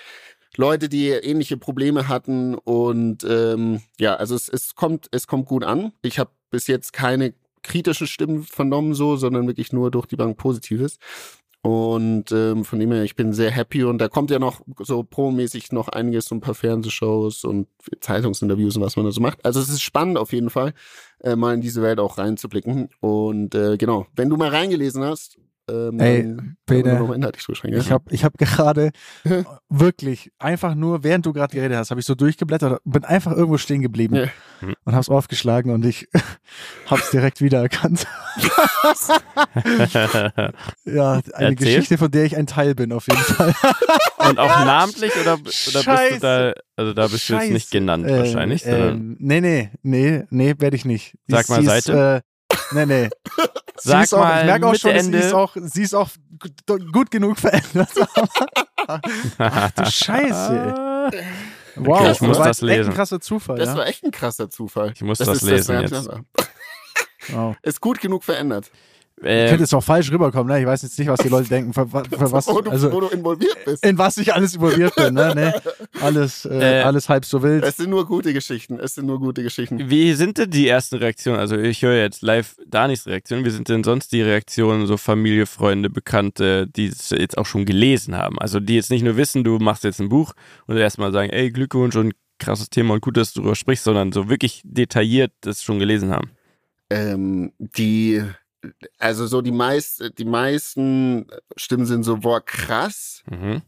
[0.57, 5.63] Leute, die ähnliche Probleme hatten und ähm, ja, also es, es kommt, es kommt gut
[5.63, 5.93] an.
[6.01, 10.39] Ich habe bis jetzt keine kritischen Stimmen vernommen so, sondern wirklich nur durch die Bank
[10.39, 10.99] Positives.
[11.61, 15.03] Und ähm, von dem her, ich bin sehr happy und da kommt ja noch so
[15.03, 17.67] pro-mäßig noch einiges, so ein paar Fernsehshows und
[18.01, 19.45] Zeitungsinterviews und was man da so macht.
[19.45, 20.73] Also es ist spannend auf jeden Fall,
[21.21, 22.91] äh, mal in diese Welt auch reinzublicken.
[23.01, 25.39] Und äh, genau, wenn du mal reingelesen hast,
[25.69, 27.31] ähm, Ey, Bene,
[27.73, 28.91] ich habe ich hab gerade
[29.69, 33.59] wirklich einfach nur, während du gerade geredet hast, habe ich so durchgeblättert, bin einfach irgendwo
[33.59, 34.27] stehen geblieben ja.
[34.61, 34.75] Mhm.
[34.85, 36.09] und habe es aufgeschlagen und ich
[36.87, 38.07] habe es direkt wiedererkannt.
[40.85, 41.55] ja, eine Erzähl.
[41.55, 43.55] Geschichte, von der ich ein Teil bin, auf jeden Fall.
[44.29, 47.39] und auch namentlich oder, oder bist du da, also da bist Scheiße.
[47.39, 48.67] du jetzt nicht genannt ähm, wahrscheinlich?
[48.67, 51.17] Ähm, nee, nee, nee, nee, werde ich nicht.
[51.27, 51.93] Sag mal Seite.
[51.93, 52.21] Ist, äh,
[52.73, 53.09] Nee, nee.
[53.81, 55.19] Sag sie ist auch, mal, ich merke auch schon, Ende.
[55.19, 56.11] sie ist auch, sie ist auch
[56.93, 57.91] gut genug verändert.
[59.39, 61.11] Ach du Scheiße.
[61.13, 61.25] Ey.
[61.77, 62.81] Wow, okay, ich muss das, das lesen.
[62.81, 63.59] Echt ein krasser Zufall.
[63.59, 63.77] Das ja?
[63.77, 64.93] war echt ein krasser Zufall.
[64.95, 66.11] Ich muss das, das lesen das jetzt.
[67.29, 67.57] Wow.
[67.63, 68.71] Ist gut genug verändert.
[69.23, 70.61] Ähm, könnte jetzt auch falsch rüberkommen, ne?
[70.61, 72.03] Ich weiß jetzt nicht, was die Leute denken, für, für
[72.33, 73.85] was, wo, du, also, wo du involviert bist.
[73.85, 75.33] In was ich alles involviert bin, ne?
[75.35, 77.65] Nee, alles, äh, äh, alles halb so wild.
[77.65, 79.91] Es sind nur gute Geschichten, es sind nur gute Geschichten.
[79.91, 81.41] Wie sind denn die ersten Reaktionen?
[81.41, 83.45] Also ich höre jetzt live Danis Reaktion.
[83.45, 87.65] Wie sind denn sonst die Reaktionen, so Familie, Freunde, Bekannte, die es jetzt auch schon
[87.65, 88.39] gelesen haben?
[88.39, 90.33] Also die jetzt nicht nur wissen, du machst jetzt ein Buch
[90.67, 94.13] und erstmal sagen, ey, Glückwunsch und krasses Thema und gut, dass du darüber sprichst, sondern
[94.13, 96.31] so wirklich detailliert das schon gelesen haben.
[96.91, 98.23] Ähm, die
[98.99, 103.23] also so die meist, die meisten Stimmen sind so, boah, krass.
[103.31, 103.63] Mhm.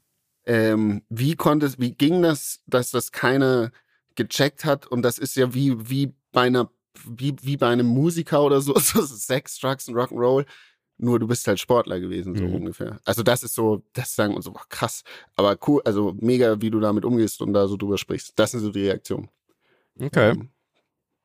[0.46, 3.70] Ähm, wie konnte es, wie ging das, dass das keiner
[4.14, 4.86] gecheckt hat?
[4.86, 6.70] Und das ist ja wie, wie bei einer,
[7.06, 10.46] wie, wie bei einem Musiker oder so, so Sex, Drugs und Rock'n'Roll.
[11.02, 12.56] Nur du bist halt Sportler gewesen, so mhm.
[12.56, 13.00] ungefähr.
[13.04, 15.02] Also das ist so, das sagen und so, boah, krass.
[15.34, 18.38] Aber cool, also mega, wie du damit umgehst und da so drüber sprichst.
[18.38, 19.30] Das sind so die Reaktionen.
[19.98, 20.32] Okay.
[20.32, 20.50] Ähm,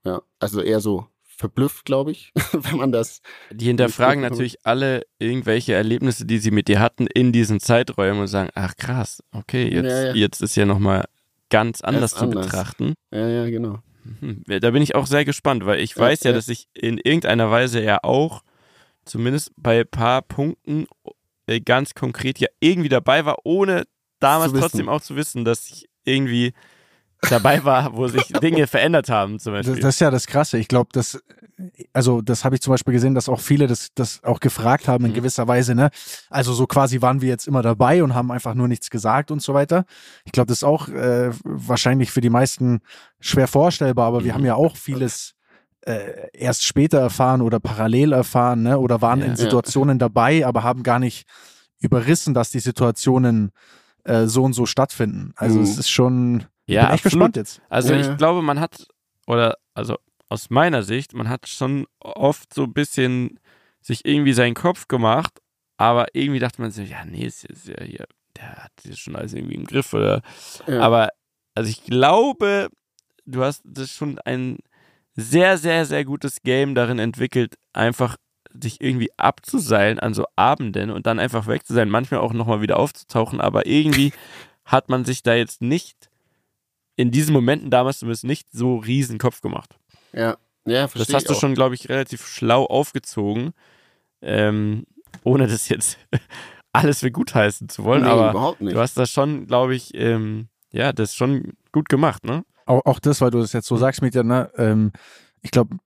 [0.05, 3.21] ja, also eher so verblüfft, glaube ich, wenn man das.
[3.51, 8.27] Die hinterfragen natürlich alle irgendwelche Erlebnisse, die sie mit dir hatten in diesen Zeiträumen und
[8.27, 10.13] sagen, ach krass, okay, jetzt, ja, ja.
[10.13, 11.05] jetzt ist ja nochmal
[11.49, 12.47] ganz anders zu anders.
[12.47, 12.93] betrachten.
[13.11, 13.79] Ja, ja, genau.
[14.21, 14.43] Mhm.
[14.47, 17.51] Da bin ich auch sehr gespannt, weil ich ja, weiß ja, dass ich in irgendeiner
[17.51, 18.41] Weise ja auch
[19.03, 20.87] zumindest bei ein paar Punkten
[21.47, 23.85] äh, ganz konkret ja irgendwie dabei war, ohne
[24.19, 26.53] damals trotzdem auch zu wissen, dass ich irgendwie
[27.29, 29.75] dabei war, wo sich Dinge verändert haben, zum Beispiel.
[29.75, 30.57] Das, das ist ja das Krasse.
[30.57, 31.21] Ich glaube, das,
[31.93, 35.05] also das habe ich zum Beispiel gesehen, dass auch viele das, das auch gefragt haben
[35.05, 35.15] in mhm.
[35.15, 35.89] gewisser Weise, ne?
[36.29, 39.41] Also so quasi waren wir jetzt immer dabei und haben einfach nur nichts gesagt und
[39.41, 39.85] so weiter.
[40.25, 42.79] Ich glaube, das ist auch äh, wahrscheinlich für die meisten
[43.19, 44.25] schwer vorstellbar, aber mhm.
[44.25, 45.33] wir haben ja auch vieles
[45.81, 48.79] äh, erst später erfahren oder parallel erfahren, ne?
[48.79, 50.07] Oder waren ja, in Situationen ja.
[50.07, 51.27] dabei, aber haben gar nicht
[51.79, 53.51] überrissen, dass die Situationen
[54.03, 55.33] äh, so und so stattfinden.
[55.35, 55.63] Also mhm.
[55.63, 57.13] es ist schon ja, bin echt absolut.
[57.13, 57.61] gespannt jetzt.
[57.69, 57.99] Also ja.
[57.99, 58.87] ich glaube, man hat,
[59.27, 59.97] oder also
[60.29, 63.39] aus meiner Sicht, man hat schon oft so ein bisschen
[63.81, 65.41] sich irgendwie seinen Kopf gemacht,
[65.77, 69.15] aber irgendwie dachte man sich, ja, nee, ist, ist ja hier, der hat das schon
[69.15, 70.21] alles irgendwie im Griff, oder?
[70.67, 70.81] Ja.
[70.81, 71.09] Aber,
[71.53, 72.69] also ich glaube,
[73.25, 74.57] du hast das schon ein
[75.15, 78.17] sehr, sehr, sehr gutes Game darin entwickelt, einfach
[78.51, 82.61] sich irgendwie abzuseilen an so Abenden und dann einfach weg zu sein, manchmal auch nochmal
[82.61, 84.13] wieder aufzutauchen, aber irgendwie
[84.65, 86.09] hat man sich da jetzt nicht
[86.95, 89.77] in diesen Momenten damals zumindest nicht so riesen Kopf gemacht.
[90.13, 93.51] Ja, ja, verstehe Das hast du schon, glaube ich, relativ schlau aufgezogen.
[94.21, 94.85] Ähm,
[95.23, 95.99] ohne das jetzt
[96.73, 100.47] alles für gut heißen zu wollen, nee, aber du hast das schon, glaube ich, ähm,
[100.71, 102.43] ja, das schon gut gemacht, ne?
[102.65, 104.91] Auch, auch das, weil du das jetzt so sagst, mit ne, ähm,
[105.41, 105.77] ich glaube,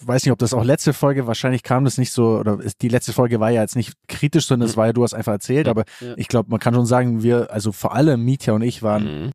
[0.00, 2.88] weiß nicht, ob das auch letzte Folge, wahrscheinlich kam das nicht so, oder ist, die
[2.88, 4.78] letzte Folge war ja jetzt nicht kritisch, sondern es mhm.
[4.78, 6.14] war ja, du hast einfach erzählt, aber ja.
[6.16, 9.30] ich glaube, man kann schon sagen, wir, also vor allem Mietja und ich waren mhm.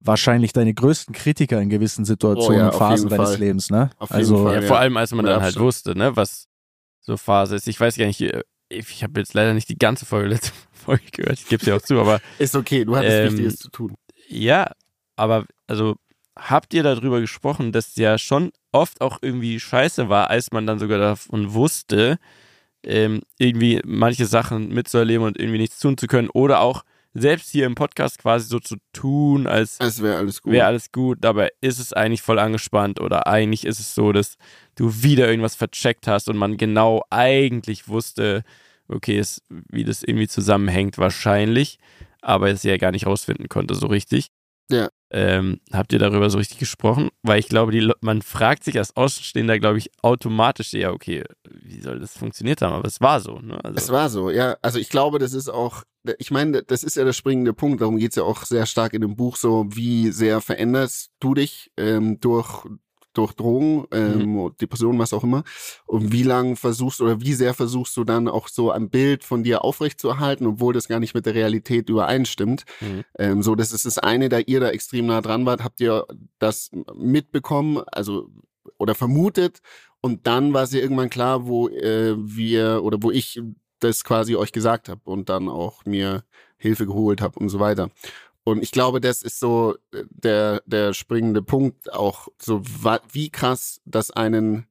[0.00, 3.38] Wahrscheinlich deine größten Kritiker in gewissen Situationen oh, ja, und Phasen deines Fall.
[3.38, 3.90] Lebens, ne?
[3.98, 6.48] Auf also, Fall, ja, vor allem, als man dann halt wusste, ne, was
[7.00, 7.68] so Phase ist.
[7.68, 11.04] Ich weiß gar nicht, äh, ich habe jetzt leider nicht die ganze Folge letzte Folge
[11.12, 12.20] gehört, ich gebe es ja auch zu, aber.
[12.38, 13.94] ist okay, du hattest ähm, Wichtiges zu tun.
[14.28, 14.70] Ja,
[15.16, 15.96] aber also
[16.38, 20.78] habt ihr darüber gesprochen, dass ja schon oft auch irgendwie scheiße war, als man dann
[20.78, 22.18] sogar davon wusste,
[22.82, 26.84] ähm, irgendwie manche Sachen mitzuerleben und irgendwie nichts tun zu können oder auch
[27.20, 30.52] selbst hier im Podcast quasi so zu tun, als, als wäre alles gut.
[30.52, 34.36] Wäre alles gut, dabei ist es eigentlich voll angespannt oder eigentlich ist es so, dass
[34.74, 38.42] du wieder irgendwas vercheckt hast und man genau eigentlich wusste,
[38.88, 41.78] okay, es, wie das irgendwie zusammenhängt, wahrscheinlich,
[42.22, 44.28] aber es ja gar nicht rausfinden konnte so richtig.
[44.70, 44.88] Ja.
[45.10, 47.10] Ähm, habt ihr darüber so richtig gesprochen?
[47.22, 51.80] Weil ich glaube, die, man fragt sich als Außenstehender, glaube ich, automatisch, ja, okay, wie
[51.80, 52.74] soll das funktioniert haben?
[52.74, 53.38] Aber es war so.
[53.38, 53.62] Ne?
[53.64, 54.56] Also, es war so, ja.
[54.62, 55.84] Also ich glaube, das ist auch,
[56.18, 58.94] ich meine, das ist ja der springende Punkt, darum geht es ja auch sehr stark
[58.94, 62.64] in dem Buch so, wie sehr veränderst du dich ähm, durch,
[63.16, 64.56] durch Drogen, ähm, mhm.
[64.60, 65.44] Depressionen, was auch immer.
[65.86, 69.42] Und wie lange versuchst oder wie sehr versuchst du dann auch so ein Bild von
[69.42, 72.64] dir aufrechtzuerhalten, obwohl das gar nicht mit der Realität übereinstimmt.
[72.80, 73.04] Mhm.
[73.18, 76.06] Ähm, so, das ist das eine, da ihr da extrem nah dran wart, habt ihr
[76.38, 78.28] das mitbekommen, also
[78.78, 79.60] oder vermutet.
[80.00, 83.40] Und dann war es ja irgendwann klar, wo äh, wir oder wo ich
[83.80, 86.24] das quasi euch gesagt habe und dann auch mir
[86.58, 87.90] Hilfe geholt habe und so weiter.
[88.46, 92.62] Und ich glaube, das ist so äh, der, der springende Punkt, auch so,
[93.10, 94.66] wie krass das einen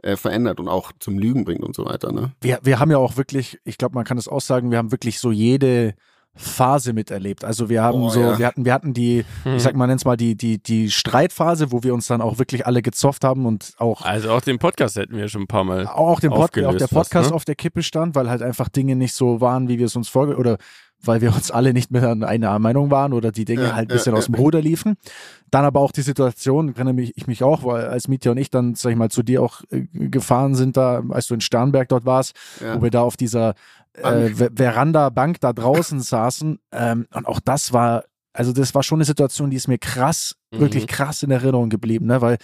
[0.00, 2.12] äh, verändert und auch zum Lügen bringt und so weiter.
[2.12, 2.30] Ne?
[2.40, 4.92] Wir, wir haben ja auch wirklich, ich glaube, man kann es auch sagen, wir haben
[4.92, 5.96] wirklich so jede
[6.36, 7.42] Phase miterlebt.
[7.42, 8.38] Also wir haben oh, so, ja.
[8.38, 9.56] wir hatten, wir hatten die, hm.
[9.56, 12.64] ich sag mal, nenn's mal die, die, die Streitphase, wo wir uns dann auch wirklich
[12.64, 14.02] alle gezofft haben und auch.
[14.02, 15.88] Also auch den Podcast hätten wir schon ein paar Mal.
[15.88, 17.34] Auch den Podcast, auch der Podcast was, ne?
[17.34, 20.08] auf der Kippe stand, weil halt einfach Dinge nicht so waren, wie wir es uns
[20.08, 20.58] vorge oder
[21.02, 23.90] weil wir uns alle nicht mehr an einer Meinung waren oder die Dinge ja, halt
[23.90, 24.96] ein bisschen ja, aus dem Ruder liefen.
[25.50, 28.74] Dann aber auch die Situation, erinnere ich mich auch, weil als Mietja und ich dann,
[28.74, 32.04] sag ich mal, zu dir auch äh, gefahren sind, da, als du in Sternberg dort
[32.04, 33.54] warst, wo wir da auf dieser
[33.94, 36.58] äh, Veranda-Bank da draußen saßen.
[36.72, 40.36] Ähm, und auch das war, also das war schon eine Situation, die ist mir krass,
[40.52, 40.60] mhm.
[40.60, 42.20] wirklich krass in Erinnerung geblieben, ne?
[42.20, 42.38] weil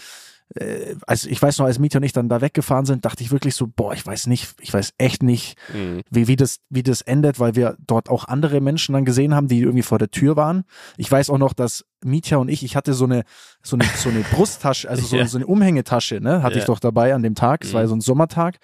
[0.54, 3.30] äh, also ich weiß noch, als Mietja und ich dann da weggefahren sind, dachte ich
[3.30, 6.02] wirklich so, boah, ich weiß nicht, ich weiß echt nicht, mhm.
[6.10, 9.48] wie, wie, das, wie das endet, weil wir dort auch andere Menschen dann gesehen haben,
[9.48, 10.64] die irgendwie vor der Tür waren.
[10.96, 13.24] Ich weiß auch noch, dass Mietja und ich, ich hatte so eine,
[13.62, 15.26] so eine, so eine Brusttasche, also so, ja.
[15.26, 16.60] so eine Umhängetasche, ne, hatte ja.
[16.60, 17.64] ich doch dabei an dem Tag.
[17.64, 17.74] Es mhm.
[17.74, 18.58] war ja so ein Sommertag.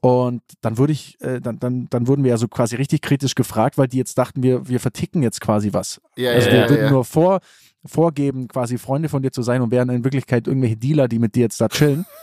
[0.00, 3.34] Und dann würde ich, äh, dann, dann, dann wurden wir ja so quasi richtig kritisch
[3.34, 6.00] gefragt, weil die jetzt dachten, wir, wir verticken jetzt quasi was.
[6.16, 7.40] Ja, also wir würden nur vor,
[7.84, 11.34] vorgeben, quasi Freunde von dir zu sein und wären in Wirklichkeit irgendwelche Dealer, die mit
[11.34, 12.06] dir jetzt da chillen.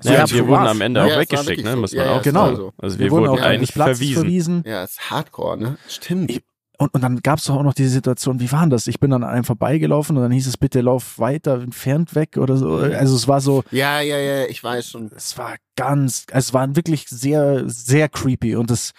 [0.00, 1.74] So, ja, wir wurden am Ende auch weggeschickt, ne?
[1.76, 2.54] Muss man auch genau.
[2.54, 2.72] So.
[2.78, 4.14] Also wir, wir wurden, wurden auch eigentlich Platz verwiesen.
[4.14, 4.64] verwiesen.
[4.66, 5.78] Ja, ist Hardcore, ne?
[5.88, 6.30] Stimmt.
[6.30, 6.42] Ich,
[6.78, 8.86] und, und dann gab es auch noch diese Situation, wie war das?
[8.86, 12.36] Ich bin dann an einem vorbeigelaufen und dann hieß es, bitte lauf weiter, entfernt weg
[12.36, 12.76] oder so.
[12.76, 13.62] Also es war so.
[13.70, 15.10] Ja, ja, ja, ich weiß schon.
[15.14, 18.92] Es war ganz, es war wirklich sehr, sehr creepy und es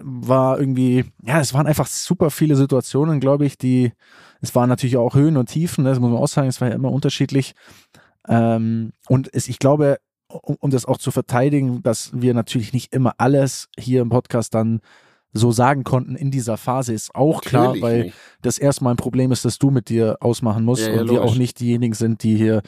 [0.00, 3.92] war irgendwie, ja, es waren einfach super viele Situationen, glaube ich, die,
[4.40, 6.68] es waren natürlich auch Höhen und Tiefen, ne, das muss man auch sagen, es war
[6.68, 7.54] ja immer unterschiedlich.
[8.28, 12.92] Ähm, und es, ich glaube, um, um das auch zu verteidigen, dass wir natürlich nicht
[12.92, 14.80] immer alles hier im Podcast dann
[15.32, 18.16] so sagen konnten in dieser Phase, ist auch klar, Natürlich weil nicht.
[18.42, 21.22] das erstmal ein Problem ist, dass du mit dir ausmachen musst ja, ja, und wir
[21.22, 22.62] auch nicht diejenigen sind, die hier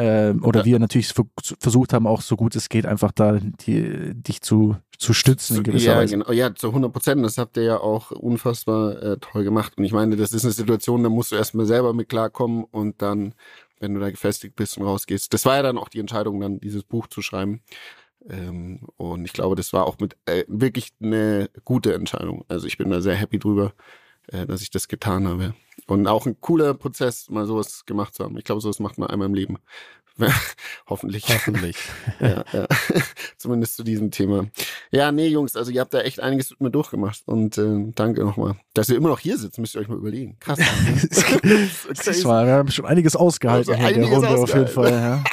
[0.00, 1.12] äh, oder wir natürlich
[1.60, 5.62] versucht haben, auch so gut es geht, einfach da die, dich zu, zu stützen in
[5.62, 6.18] gewisser ja, Weise.
[6.18, 6.32] Genau.
[6.32, 7.24] Ja, zu 100 Prozent.
[7.24, 9.74] Das habt ihr ja auch unfassbar äh, toll gemacht.
[9.76, 13.02] Und ich meine, das ist eine Situation, da musst du erstmal selber mit klarkommen und
[13.02, 13.34] dann,
[13.78, 15.32] wenn du da gefestigt bist und rausgehst.
[15.34, 17.60] Das war ja dann auch die Entscheidung, dann dieses Buch zu schreiben.
[18.28, 22.44] Ähm, und ich glaube, das war auch mit äh, wirklich eine gute Entscheidung.
[22.48, 23.72] Also ich bin da sehr happy drüber,
[24.28, 25.54] äh, dass ich das getan habe.
[25.90, 28.38] Und auch ein cooler Prozess, mal sowas gemacht zu haben.
[28.38, 29.58] Ich glaube, sowas macht man einmal im Leben.
[30.86, 31.28] Hoffentlich.
[31.28, 31.76] Hoffentlich.
[32.20, 32.66] ja, ja.
[33.38, 34.46] Zumindest zu diesem Thema.
[34.92, 37.22] Ja, nee, Jungs, also ihr habt da echt einiges mit mir durchgemacht.
[37.26, 38.54] Und äh, danke nochmal.
[38.72, 40.36] Dass ihr immer noch hier sitzt, müsst ihr euch mal überlegen.
[40.38, 40.60] Krass.
[40.60, 44.92] das war, wir haben schon einiges ausgehalten also, in der Runde auf jeden Fall.
[44.92, 45.24] Ja.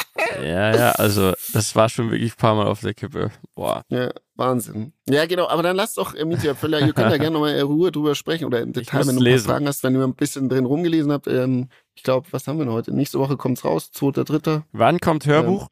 [0.41, 3.31] Ja, ja, also das war schon wirklich ein paar Mal auf der Kippe.
[3.55, 3.83] Boah.
[3.89, 4.93] Ja, Wahnsinn.
[5.09, 7.91] Ja, genau, aber dann lasst doch, Emitia, vielleicht, ihr könnt da gerne nochmal in Ruhe
[7.91, 9.47] drüber sprechen oder im Detail, wenn du lesen.
[9.47, 11.27] Fragen hast, wenn ihr ein bisschen drin rumgelesen habt.
[11.27, 12.93] Ähm, ich glaube, was haben wir denn heute?
[12.93, 14.63] Nächste Woche kommt's raus, zweiter, dritter.
[14.71, 15.69] Wann kommt Hörbuch?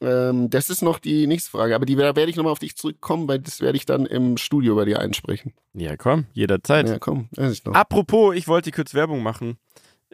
[0.00, 2.76] Ähm, das ist noch die nächste Frage, aber die, da werde ich nochmal auf dich
[2.76, 5.54] zurückkommen, weil das werde ich dann im Studio bei dir einsprechen.
[5.72, 6.88] Ja, komm, jederzeit.
[6.88, 7.74] Ja, komm, weiß ich noch.
[7.74, 9.56] Apropos, ich wollte kurz Werbung machen.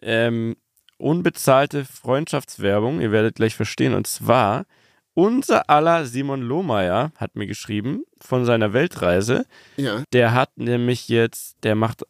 [0.01, 0.57] Ähm,
[0.99, 3.95] unbezahlte Freundschaftswerbung, ihr werdet gleich verstehen.
[3.95, 4.67] Und zwar,
[5.15, 9.47] unser aller Simon Lohmeier hat mir geschrieben von seiner Weltreise.
[9.77, 10.05] Ja.
[10.13, 12.05] Der hat nämlich jetzt, der macht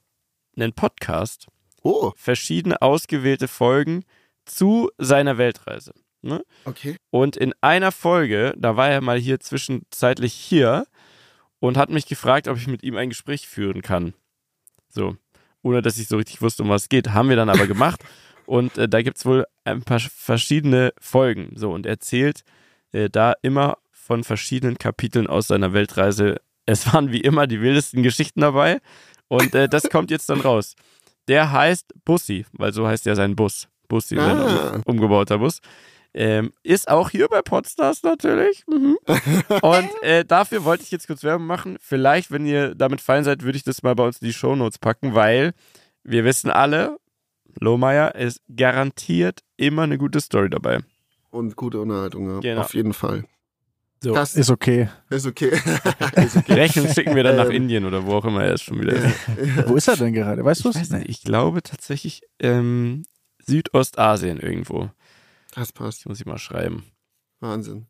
[0.57, 1.47] einen Podcast.
[1.83, 2.13] Oh.
[2.17, 4.05] Verschiedene ausgewählte Folgen
[4.45, 5.93] zu seiner Weltreise.
[6.23, 6.45] Ne?
[6.65, 6.97] Okay.
[7.11, 10.87] Und in einer Folge, da war er mal hier zwischenzeitlich hier
[11.59, 14.15] und hat mich gefragt, ob ich mit ihm ein Gespräch führen kann.
[14.89, 15.17] So.
[15.63, 17.11] Ohne dass ich so richtig wusste, um was es geht.
[17.11, 18.05] Haben wir dann aber gemacht.
[18.53, 21.53] Und äh, da gibt es wohl ein paar verschiedene Folgen.
[21.55, 22.45] So, und er erzählt
[22.93, 26.37] äh, da immer von verschiedenen Kapiteln aus seiner Weltreise.
[26.67, 28.83] Es waren wie immer die wildesten Geschichten dabei.
[29.29, 30.75] Und äh, das kommt jetzt dann raus.
[31.29, 33.69] Der heißt Bussi, weil so heißt ja sein Bus.
[33.89, 34.73] Bussi, ah.
[34.73, 35.61] sein umgebauter Bus.
[36.13, 38.65] Ähm, ist auch hier bei Podstars natürlich.
[38.67, 38.99] Mhm.
[39.63, 41.79] Und äh, dafür wollte ich jetzt kurz Werbung machen.
[41.81, 44.79] Vielleicht, wenn ihr damit fein seid, würde ich das mal bei uns in die Shownotes
[44.79, 45.55] packen, weil
[46.05, 46.99] wir wissen alle,
[47.61, 50.81] Lohmeier ist garantiert immer eine gute Story dabei.
[51.31, 52.41] Und gute Unterhaltung, ja.
[52.41, 52.61] Genau.
[52.61, 53.25] Auf jeden Fall.
[54.03, 54.13] So.
[54.15, 54.89] Das ist okay.
[55.11, 55.53] Ist okay.
[56.17, 56.53] ist okay.
[56.55, 57.53] Rechnung schicken wir dann nach ähm.
[57.53, 59.15] Indien oder wo auch immer er ist schon wieder ist.
[59.69, 60.45] Wo ist er denn gerade?
[60.45, 60.91] Weißt du es?
[61.07, 63.05] Ich glaube tatsächlich ähm,
[63.39, 64.91] Südostasien irgendwo.
[65.55, 66.07] Das passt.
[66.07, 66.85] muss ich mal schreiben.
[67.39, 67.87] Wahnsinn.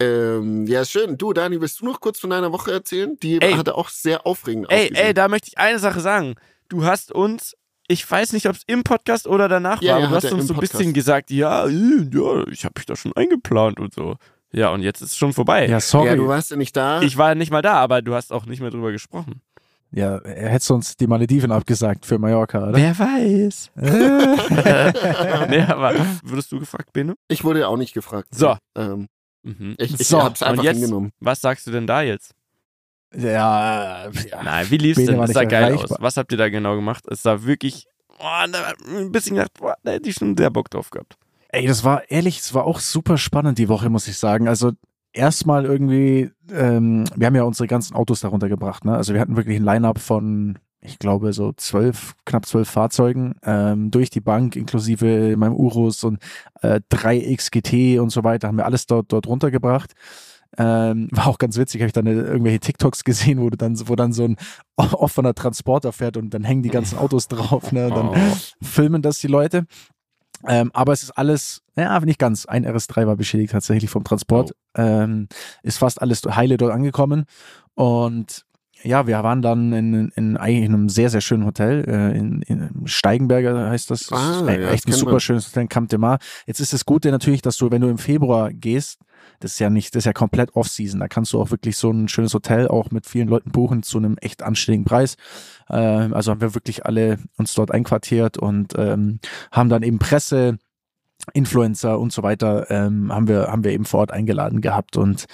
[0.00, 1.16] Ähm, ja, schön.
[1.16, 3.16] Du, Dani, willst du noch kurz von deiner Woche erzählen?
[3.22, 5.06] Die ey, hatte auch sehr aufregend Ey, ausgesehen.
[5.06, 6.34] ey, da möchte ich eine Sache sagen.
[6.68, 7.54] Du hast uns,
[7.88, 10.46] ich weiß nicht, ob es im Podcast oder danach ja, war, aber du hast uns
[10.46, 14.16] so ein bisschen gesagt, ja, äh, ja, ich habe mich da schon eingeplant und so.
[14.52, 15.66] Ja, und jetzt ist es schon vorbei.
[15.66, 16.08] Ja, sorry.
[16.08, 17.02] Ja, du warst ja nicht da.
[17.02, 19.42] Ich war nicht mal da, aber du hast auch nicht mehr drüber gesprochen.
[19.90, 22.74] Ja, er hätte uns die Malediven abgesagt für Mallorca, oder?
[22.74, 23.70] Wer weiß.
[25.50, 27.14] nee, aber wurdest du gefragt, Bene?
[27.28, 28.28] Ich wurde ja auch nicht gefragt.
[28.32, 28.56] So.
[28.76, 29.08] Ähm,
[29.42, 29.76] mhm.
[29.78, 30.22] Ich, ich so.
[30.22, 31.12] hab's einfach Und jetzt, hingenommen.
[31.20, 32.34] Was sagst du denn da jetzt?
[33.16, 34.42] Ja, ja.
[34.42, 35.18] Nein, wie lief's denn?
[35.18, 35.98] Das sah geil erreichbar.
[35.98, 36.02] aus.
[36.02, 37.04] Was habt ihr da genau gemacht?
[37.08, 37.86] Es sah wirklich,
[38.18, 41.16] oh, ein bisschen gedacht, boah, da hätte ich schon sehr Bock drauf gehabt.
[41.48, 44.48] Ey, das war ehrlich, es war auch super spannend die Woche, muss ich sagen.
[44.48, 44.72] Also
[45.12, 48.96] erstmal irgendwie, ähm, wir haben ja unsere ganzen Autos darunter gebracht, ne?
[48.96, 53.90] Also wir hatten wirklich ein Line-up von, ich glaube, so zwölf, knapp zwölf Fahrzeugen ähm,
[53.90, 56.18] durch die Bank, inklusive meinem Urus und
[56.62, 59.92] äh, 3XGT und so weiter, haben wir alles dort, dort runtergebracht.
[60.56, 63.96] Ähm, war auch ganz witzig, habe ich dann irgendwelche TikToks gesehen, wo du dann, wo
[63.96, 64.36] dann so ein
[64.76, 67.86] offener Transporter fährt und dann hängen die ganzen Autos drauf, ne?
[67.86, 68.36] Und dann oh.
[68.62, 69.66] filmen das die Leute.
[70.46, 72.46] Ähm, aber es ist alles, ja, nicht ganz.
[72.46, 74.52] Ein RS3 war beschädigt tatsächlich vom Transport.
[74.76, 74.80] Oh.
[74.80, 75.28] Ähm,
[75.62, 77.24] ist fast alles heile dort angekommen.
[77.74, 78.44] Und
[78.84, 82.86] ja, wir waren dann in, in, in einem sehr, sehr schönen Hotel, äh, in, in
[82.86, 84.12] Steigenberger heißt das.
[84.12, 85.20] Ah, das ja, echt ein super man.
[85.20, 86.18] schönes Hotel in Camp de Mar.
[86.46, 88.98] Jetzt ist das Gute natürlich, dass du, wenn du im Februar gehst,
[89.40, 91.00] das ist ja nicht, das ist ja komplett Off-Season.
[91.00, 93.98] Da kannst du auch wirklich so ein schönes Hotel auch mit vielen Leuten buchen zu
[93.98, 95.16] einem echt anständigen Preis.
[95.68, 99.20] Ähm, also haben wir wirklich alle uns dort einquartiert und ähm,
[99.50, 100.58] haben dann eben Presse,
[101.32, 105.24] Influencer und so weiter ähm, haben wir haben wir eben vor Ort eingeladen gehabt und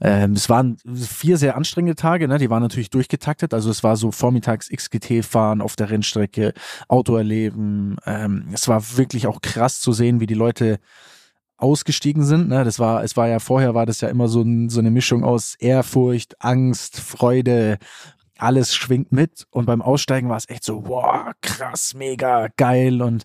[0.00, 2.38] ähm, es waren vier sehr anstrengende Tage, ne?
[2.38, 6.52] Die waren natürlich durchgetaktet, also es war so vormittags XGT fahren auf der Rennstrecke,
[6.88, 7.96] Auto erleben.
[8.06, 10.80] Ähm, es war wirklich auch krass zu sehen, wie die Leute
[11.56, 12.48] ausgestiegen sind.
[12.48, 12.64] Ne?
[12.64, 15.24] Das war, es war ja vorher war das ja immer so, ein, so eine Mischung
[15.24, 17.78] aus Ehrfurcht, Angst, Freude,
[18.38, 19.46] alles schwingt mit.
[19.50, 23.24] Und beim Aussteigen war es echt so, wow, krass, mega geil und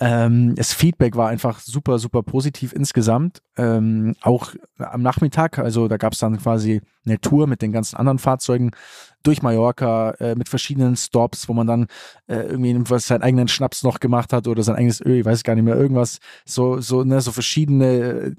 [0.00, 3.42] ähm, das Feedback war einfach super, super positiv insgesamt.
[3.56, 7.96] Ähm, auch am Nachmittag, also da gab es dann quasi eine Tour mit den ganzen
[7.96, 8.72] anderen Fahrzeugen
[9.22, 11.86] durch Mallorca äh, mit verschiedenen Stops, wo man dann
[12.26, 15.44] äh, irgendwie was seinen eigenen Schnaps noch gemacht hat oder sein eigenes Öl, ich weiß
[15.44, 18.32] gar nicht mehr, irgendwas, so, so, ne, so verschiedene äh,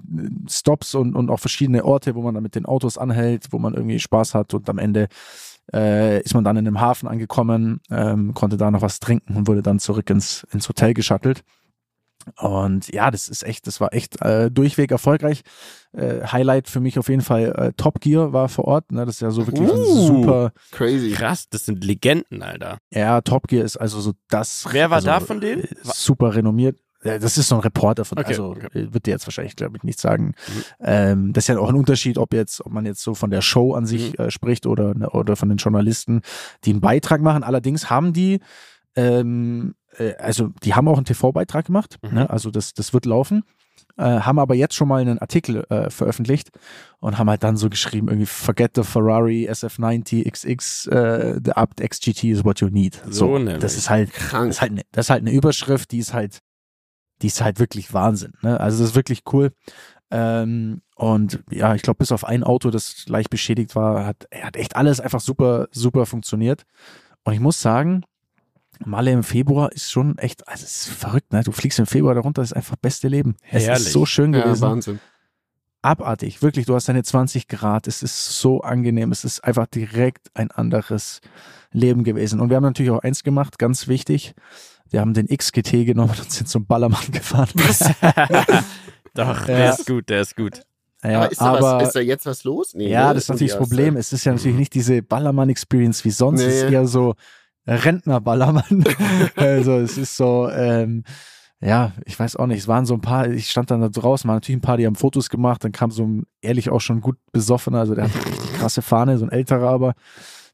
[0.48, 3.74] Stops und, und auch verschiedene Orte, wo man dann mit den Autos anhält, wo man
[3.74, 5.08] irgendwie Spaß hat und am Ende
[5.72, 9.48] äh, ist man dann in einem Hafen angekommen, ähm, konnte da noch was trinken und
[9.48, 11.42] wurde dann zurück ins, ins Hotel geschattelt.
[12.38, 15.42] Und ja, das ist echt, das war echt äh, durchweg erfolgreich.
[15.92, 18.90] Äh, Highlight für mich auf jeden Fall äh, Top Gear war vor Ort.
[18.90, 19.06] Ne?
[19.06, 21.12] Das ist ja so wirklich uh, super crazy.
[21.12, 22.78] Krass, das sind Legenden, Alter.
[22.90, 24.66] Ja, Top Gear ist also so das.
[24.70, 25.62] Wer war also, da von denen?
[25.62, 26.78] Äh, super renommiert.
[27.06, 28.88] Das ist so ein Reporter von, okay, also okay.
[28.92, 30.26] wird dir jetzt wahrscheinlich, glaube ich, nicht sagen.
[30.26, 30.62] Mhm.
[30.80, 33.42] Ähm, das ist ja auch ein Unterschied, ob jetzt, ob man jetzt so von der
[33.42, 34.24] Show an sich mhm.
[34.24, 36.22] äh, spricht oder, oder von den Journalisten,
[36.64, 37.42] die einen Beitrag machen.
[37.42, 38.40] Allerdings haben die,
[38.94, 42.14] ähm, äh, also die haben auch einen TV-Beitrag gemacht, mhm.
[42.14, 42.30] ne?
[42.30, 43.42] also das, das wird laufen.
[43.98, 46.50] Äh, haben aber jetzt schon mal einen Artikel äh, veröffentlicht
[47.00, 51.74] und haben halt dann so geschrieben, irgendwie forget the Ferrari SF90 XX, äh, the up
[51.80, 53.00] XGT is what you need.
[53.08, 55.98] So, so das ist halt, das ist halt, ne, das ist halt eine Überschrift, die
[55.98, 56.40] ist halt
[57.22, 58.32] die ist halt wirklich Wahnsinn.
[58.42, 58.58] Ne?
[58.60, 59.52] Also das ist wirklich cool.
[60.10, 64.46] Ähm, und ja, ich glaube, bis auf ein Auto, das leicht beschädigt war, hat, er
[64.46, 66.64] hat echt alles einfach super, super funktioniert.
[67.24, 68.04] Und ich muss sagen,
[68.84, 71.42] Malle im Februar ist schon echt, also es ist verrückt, ne?
[71.42, 73.36] Du fliegst im Februar darunter, das ist einfach beste Leben.
[73.50, 74.62] Es ist so schön gewesen.
[74.62, 75.00] Ja, Wahnsinn.
[75.82, 80.30] Abartig, wirklich, du hast deine 20 Grad, es ist so angenehm, es ist einfach direkt
[80.34, 81.20] ein anderes
[81.70, 82.40] Leben gewesen.
[82.40, 84.34] Und wir haben natürlich auch eins gemacht, ganz wichtig.
[84.90, 87.48] Wir haben den XGT genommen und sind zum Ballermann gefahren.
[89.14, 89.70] Doch, der ja.
[89.70, 90.62] ist gut, der ist gut.
[91.02, 92.74] Ja, aber, ist, da aber was, ist da jetzt was los?
[92.74, 93.14] Nee, ja, ne?
[93.14, 93.96] das ist natürlich das Problem.
[93.96, 96.40] Es ist ja natürlich nicht diese Ballermann-Experience wie sonst.
[96.40, 96.46] Nee.
[96.46, 97.14] Es ist eher so
[97.66, 98.84] Rentner-Ballermann.
[99.36, 101.04] also es ist so, ähm,
[101.60, 104.28] ja, ich weiß auch nicht, es waren so ein paar, ich stand dann da draußen,
[104.28, 107.00] waren natürlich ein paar, die haben Fotos gemacht, dann kam so ein ehrlich auch schon
[107.00, 109.94] gut besoffener, also der hatte eine richtig krasse Fahne, so ein älterer aber.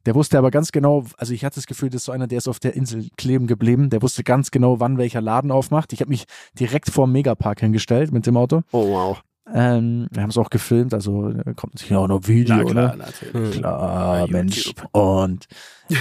[0.06, 2.38] Der wusste aber ganz genau, also ich hatte das Gefühl, das ist so einer, der
[2.38, 3.90] ist auf der Insel kleben geblieben.
[3.90, 5.92] Der wusste ganz genau, wann welcher Laden aufmacht.
[5.92, 6.24] Ich habe mich
[6.58, 8.62] direkt vor dem Megapark hingestellt mit dem Auto.
[8.72, 9.22] Oh wow.
[9.52, 13.04] Ähm, wir haben es auch gefilmt, also kommt natürlich auch noch Video, Na, klar, ne?
[13.04, 13.58] Natürlich.
[13.58, 14.72] Klar, Mensch.
[14.92, 15.46] Und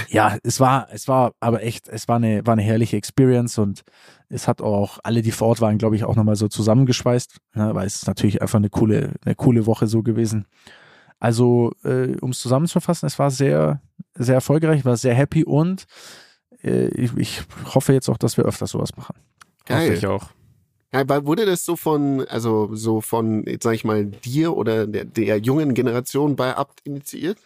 [0.08, 3.82] ja, es war, es war aber echt, es war eine, war eine herrliche Experience und
[4.28, 7.74] es hat auch alle, die vor Ort waren, glaube ich, auch nochmal so zusammengeschweißt, ne?
[7.74, 10.46] weil es ist natürlich einfach eine coole, eine coole Woche so gewesen.
[11.22, 13.80] Also, äh, um es zusammenzufassen, es war sehr,
[14.16, 15.84] sehr erfolgreich, war sehr happy und
[16.64, 17.42] äh, ich, ich
[17.72, 19.14] hoffe jetzt auch, dass wir öfter sowas machen.
[19.64, 19.82] Geil.
[19.86, 20.30] Hoffe ich auch.
[20.92, 24.88] Ja, weil wurde das so von, also so von, jetzt sag ich mal, dir oder
[24.88, 27.38] der, der jungen Generation bei Abt initiiert?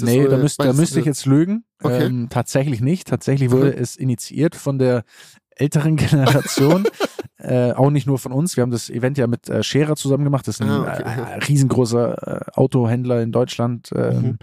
[0.00, 1.64] nee, so, da, müsst, da müsste ich jetzt lügen.
[1.82, 2.04] Okay.
[2.04, 3.08] Ähm, tatsächlich nicht.
[3.08, 5.04] Tatsächlich wurde es initiiert von der
[5.48, 6.86] älteren Generation.
[7.38, 8.56] äh, auch nicht nur von uns.
[8.56, 10.48] Wir haben das Event ja mit äh, Scherer zusammen gemacht.
[10.48, 11.02] Das ist ein ah, okay.
[11.04, 13.90] äh, riesengroßer äh, Autohändler in Deutschland.
[13.94, 14.38] Ähm, mhm.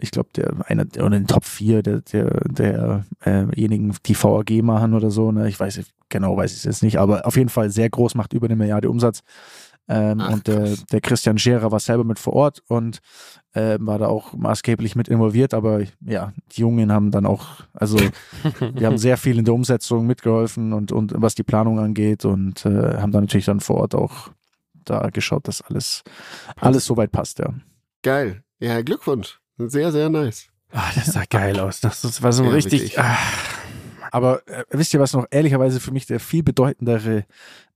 [0.00, 5.10] Ich glaube, der einer oder den Top 4 der, der, derjenigen, die VAG machen oder
[5.10, 5.32] so.
[5.32, 5.48] Ne?
[5.48, 8.34] Ich weiß genau, weiß ich es jetzt nicht, aber auf jeden Fall sehr groß, macht
[8.34, 9.22] über eine Milliarde Umsatz.
[9.88, 12.98] Ähm, Ach, und der, der Christian Scherer war selber mit vor Ort und
[13.54, 15.54] äh, war da auch maßgeblich mit involviert.
[15.54, 17.98] Aber ja, die Jungen haben dann auch, also
[18.74, 22.66] wir haben sehr viel in der Umsetzung mitgeholfen und, und was die Planung angeht und
[22.66, 24.30] äh, haben dann natürlich dann vor Ort auch
[24.84, 26.02] da geschaut, dass alles,
[26.56, 27.54] alles soweit passt, ja.
[28.02, 28.42] Geil.
[28.60, 29.40] Ja, Glückwunsch.
[29.58, 30.48] Sehr, sehr nice.
[30.72, 31.80] Ah, das sah geil aus.
[31.80, 32.98] Das, war so ja, richtig.
[32.98, 33.16] Ah.
[34.12, 37.24] Aber äh, wisst ihr, was noch ehrlicherweise für mich der viel bedeutendere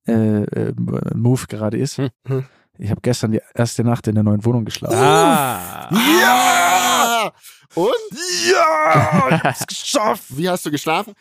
[0.07, 0.75] äh, äh,
[1.15, 1.99] Move gerade ist.
[1.99, 2.11] Hm.
[2.27, 2.45] hm.
[2.79, 4.97] Ich habe gestern die erste Nacht in der neuen Wohnung geschlafen.
[4.97, 5.89] Ah.
[5.93, 7.33] Ja!
[7.75, 7.93] Und?
[8.51, 9.29] Ja!
[9.31, 10.25] Ich hab's geschafft!
[10.31, 11.15] Wie hast du geschlafen?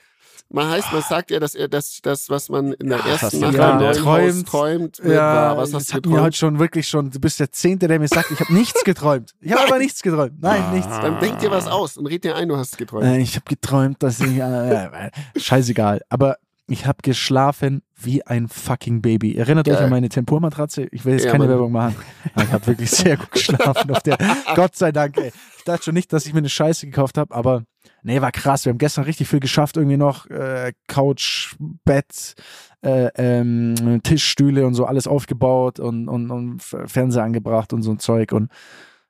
[0.53, 3.39] Man heißt, man sagt ja, dass er das, das, was man in der ja, ersten
[3.39, 6.15] Nacht ja, träumt, träumt ja, was hast du geträumt?
[6.15, 8.83] Mir heute schon wirklich schon, du bist der Zehnte, der mir sagt, ich habe nichts
[8.83, 9.33] geträumt.
[9.39, 10.41] Ich habe aber nichts geträumt.
[10.41, 10.73] Nein, ah.
[10.73, 10.99] nichts.
[10.99, 13.05] Dann denk dir was aus und red dir ein, du hast geträumt.
[13.05, 16.01] Äh, ich habe geträumt, dass ich, äh, scheißegal.
[16.09, 16.35] Aber
[16.67, 19.35] ich habe geschlafen wie ein fucking Baby.
[19.35, 19.75] Erinnert Geil.
[19.75, 20.87] euch an meine Tempurmatratze?
[20.91, 21.49] Ich will jetzt ja, keine Mann.
[21.49, 21.95] Werbung machen.
[22.33, 24.17] Aber ich habe wirklich sehr gut geschlafen auf der.
[24.55, 25.31] Gott sei Dank, ey.
[25.57, 27.63] Ich dachte schon nicht, dass ich mir eine Scheiße gekauft habe, aber
[28.03, 28.65] nee, war krass.
[28.65, 31.55] Wir haben gestern richtig viel geschafft, irgendwie noch äh, Couch,
[31.85, 32.35] Bett,
[32.81, 37.99] äh, ähm, Tischstühle und so alles aufgebaut und, und, und Fernseher angebracht und so ein
[37.99, 38.49] Zeug und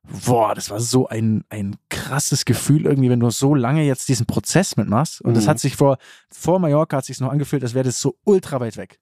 [0.03, 4.25] boah, das war so ein, ein krasses Gefühl irgendwie, wenn du so lange jetzt diesen
[4.25, 5.21] Prozess mitmachst.
[5.21, 5.35] Und mhm.
[5.35, 5.97] das hat sich vor,
[6.29, 8.99] vor Mallorca hat sich noch angefühlt, als wäre das so ultra weit weg.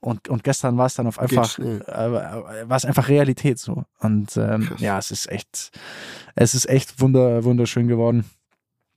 [0.00, 3.84] Und, und gestern war es dann auf einfach, äh, war es einfach Realität so.
[3.98, 5.70] Und ähm, ja, es ist echt,
[6.34, 8.24] es ist echt wunder, wunderschön geworden.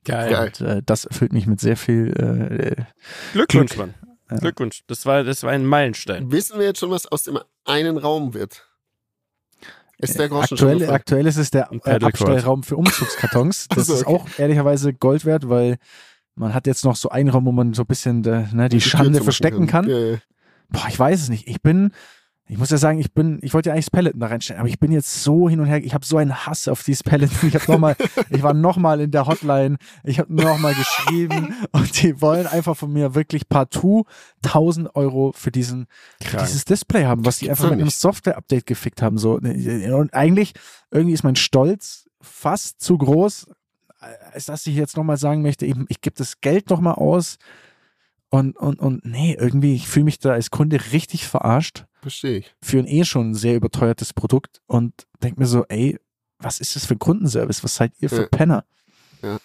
[0.04, 0.46] Geil.
[0.46, 2.84] Und äh, das erfüllt mich mit sehr viel äh,
[3.32, 3.78] Glückwunsch, Glück.
[3.78, 3.94] Mann.
[4.30, 4.36] Ja.
[4.38, 4.82] Glückwunsch.
[4.86, 6.30] Das war, das war ein Meilenstein.
[6.30, 8.69] Wissen wir jetzt schon, was aus dem einen Raum wird?
[10.00, 13.68] Ist der Groschen aktuell, aktuell ist es der Abstellraum für Umzugskartons.
[13.74, 14.00] Das also, okay.
[14.00, 15.76] ist auch ehrlicherweise Gold wert, weil
[16.34, 18.76] man hat jetzt noch so einen Raum, wo man so ein bisschen de, ne, die,
[18.76, 19.86] die Schande verstecken kann.
[19.86, 19.90] kann.
[19.90, 20.18] Ja, ja.
[20.70, 21.48] Boah, ich weiß es nicht.
[21.48, 21.92] Ich bin,
[22.50, 24.68] ich muss ja sagen, ich bin, ich wollte ja eigentlich das Peloton da reinstellen, aber
[24.68, 27.48] ich bin jetzt so hin und her, ich habe so einen Hass auf dieses Peloton.
[27.48, 27.96] Ich habe noch mal,
[28.28, 32.92] ich war nochmal in der Hotline, ich habe nochmal geschrieben und die wollen einfach von
[32.92, 34.04] mir wirklich partout
[34.44, 35.86] 1000 Euro für diesen,
[36.20, 39.16] für dieses Display haben, was die einfach mit einem Software-Update gefickt haben.
[39.16, 39.34] So.
[39.34, 40.54] Und eigentlich,
[40.90, 43.46] irgendwie ist mein Stolz fast zu groß,
[44.32, 47.36] als dass ich jetzt nochmal sagen möchte, ich, ich gebe das Geld nochmal aus
[48.28, 52.54] und, und, und nee, irgendwie, ich fühle mich da als Kunde richtig verarscht Verstehe ich.
[52.62, 55.98] Für ein eh schon sehr überteuertes Produkt und denke mir so, ey,
[56.38, 57.62] was ist das für ein Kundenservice?
[57.62, 58.28] Was seid ihr für ja.
[58.28, 58.64] Penner?
[59.22, 59.38] Ja.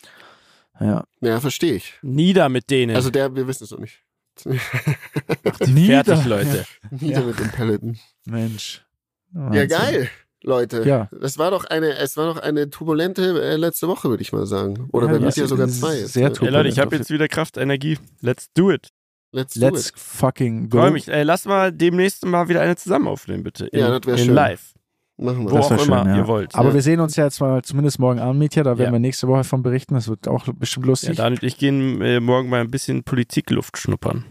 [0.80, 1.93] Ja, ja verstehe ich.
[2.01, 2.95] Nieder mit denen.
[2.95, 4.01] Also der, wir wissen es noch nicht.
[4.45, 6.03] Ach, die Nieder.
[6.03, 6.58] fertig, Leute.
[6.58, 6.89] Ja.
[6.99, 7.26] Nieder ja.
[7.26, 7.99] mit den Pelleten.
[8.26, 8.86] Mensch.
[9.32, 9.53] Wahnsinn.
[9.53, 10.10] Ja, geil.
[10.43, 11.10] Leute, ja.
[11.20, 14.45] das war doch eine, es war doch eine turbulente äh, letzte Woche, würde ich mal
[14.45, 14.89] sagen.
[14.91, 16.03] Oder ja, wenn es ja sogar zwei.
[16.03, 16.41] Sehr turbulent.
[16.41, 17.97] Hey Leute, ich habe jetzt wieder Kraft, Energie.
[18.22, 18.89] Let's do it.
[19.36, 20.78] Let's, Let's fucking go.
[20.78, 21.10] Freue mich.
[21.10, 23.66] Ey, lass mal demnächst mal wieder eine zusammen aufnehmen, bitte.
[23.68, 24.34] In, ja, das wäre schön.
[24.34, 24.74] live.
[25.18, 25.52] Machen wir.
[25.52, 26.16] Wo das auch immer ja.
[26.16, 26.56] ihr wollt.
[26.56, 26.76] Aber ja.
[26.76, 28.64] wir sehen uns ja jetzt mal zumindest morgen Abend, Mietja.
[28.64, 28.94] Da werden ja.
[28.94, 29.94] wir nächste Woche von berichten.
[29.94, 31.18] Das wird auch bestimmt lustig.
[31.18, 34.24] Ja, Daniel, ich gehe äh, morgen mal ein bisschen Politikluft schnuppern.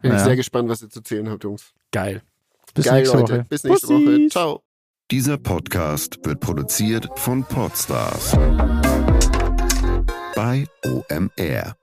[0.00, 1.74] Bin ich sehr gespannt, was ihr zu zählen habt, Jungs.
[1.92, 2.22] Geil.
[2.72, 3.32] Bis Geil, nächste Leute.
[3.34, 3.46] Woche.
[3.50, 4.06] Bis nächste Bussis.
[4.06, 4.28] Woche.
[4.30, 4.62] Ciao.
[5.10, 8.32] Dieser Podcast wird produziert von Podstars
[10.34, 11.76] bei OMR.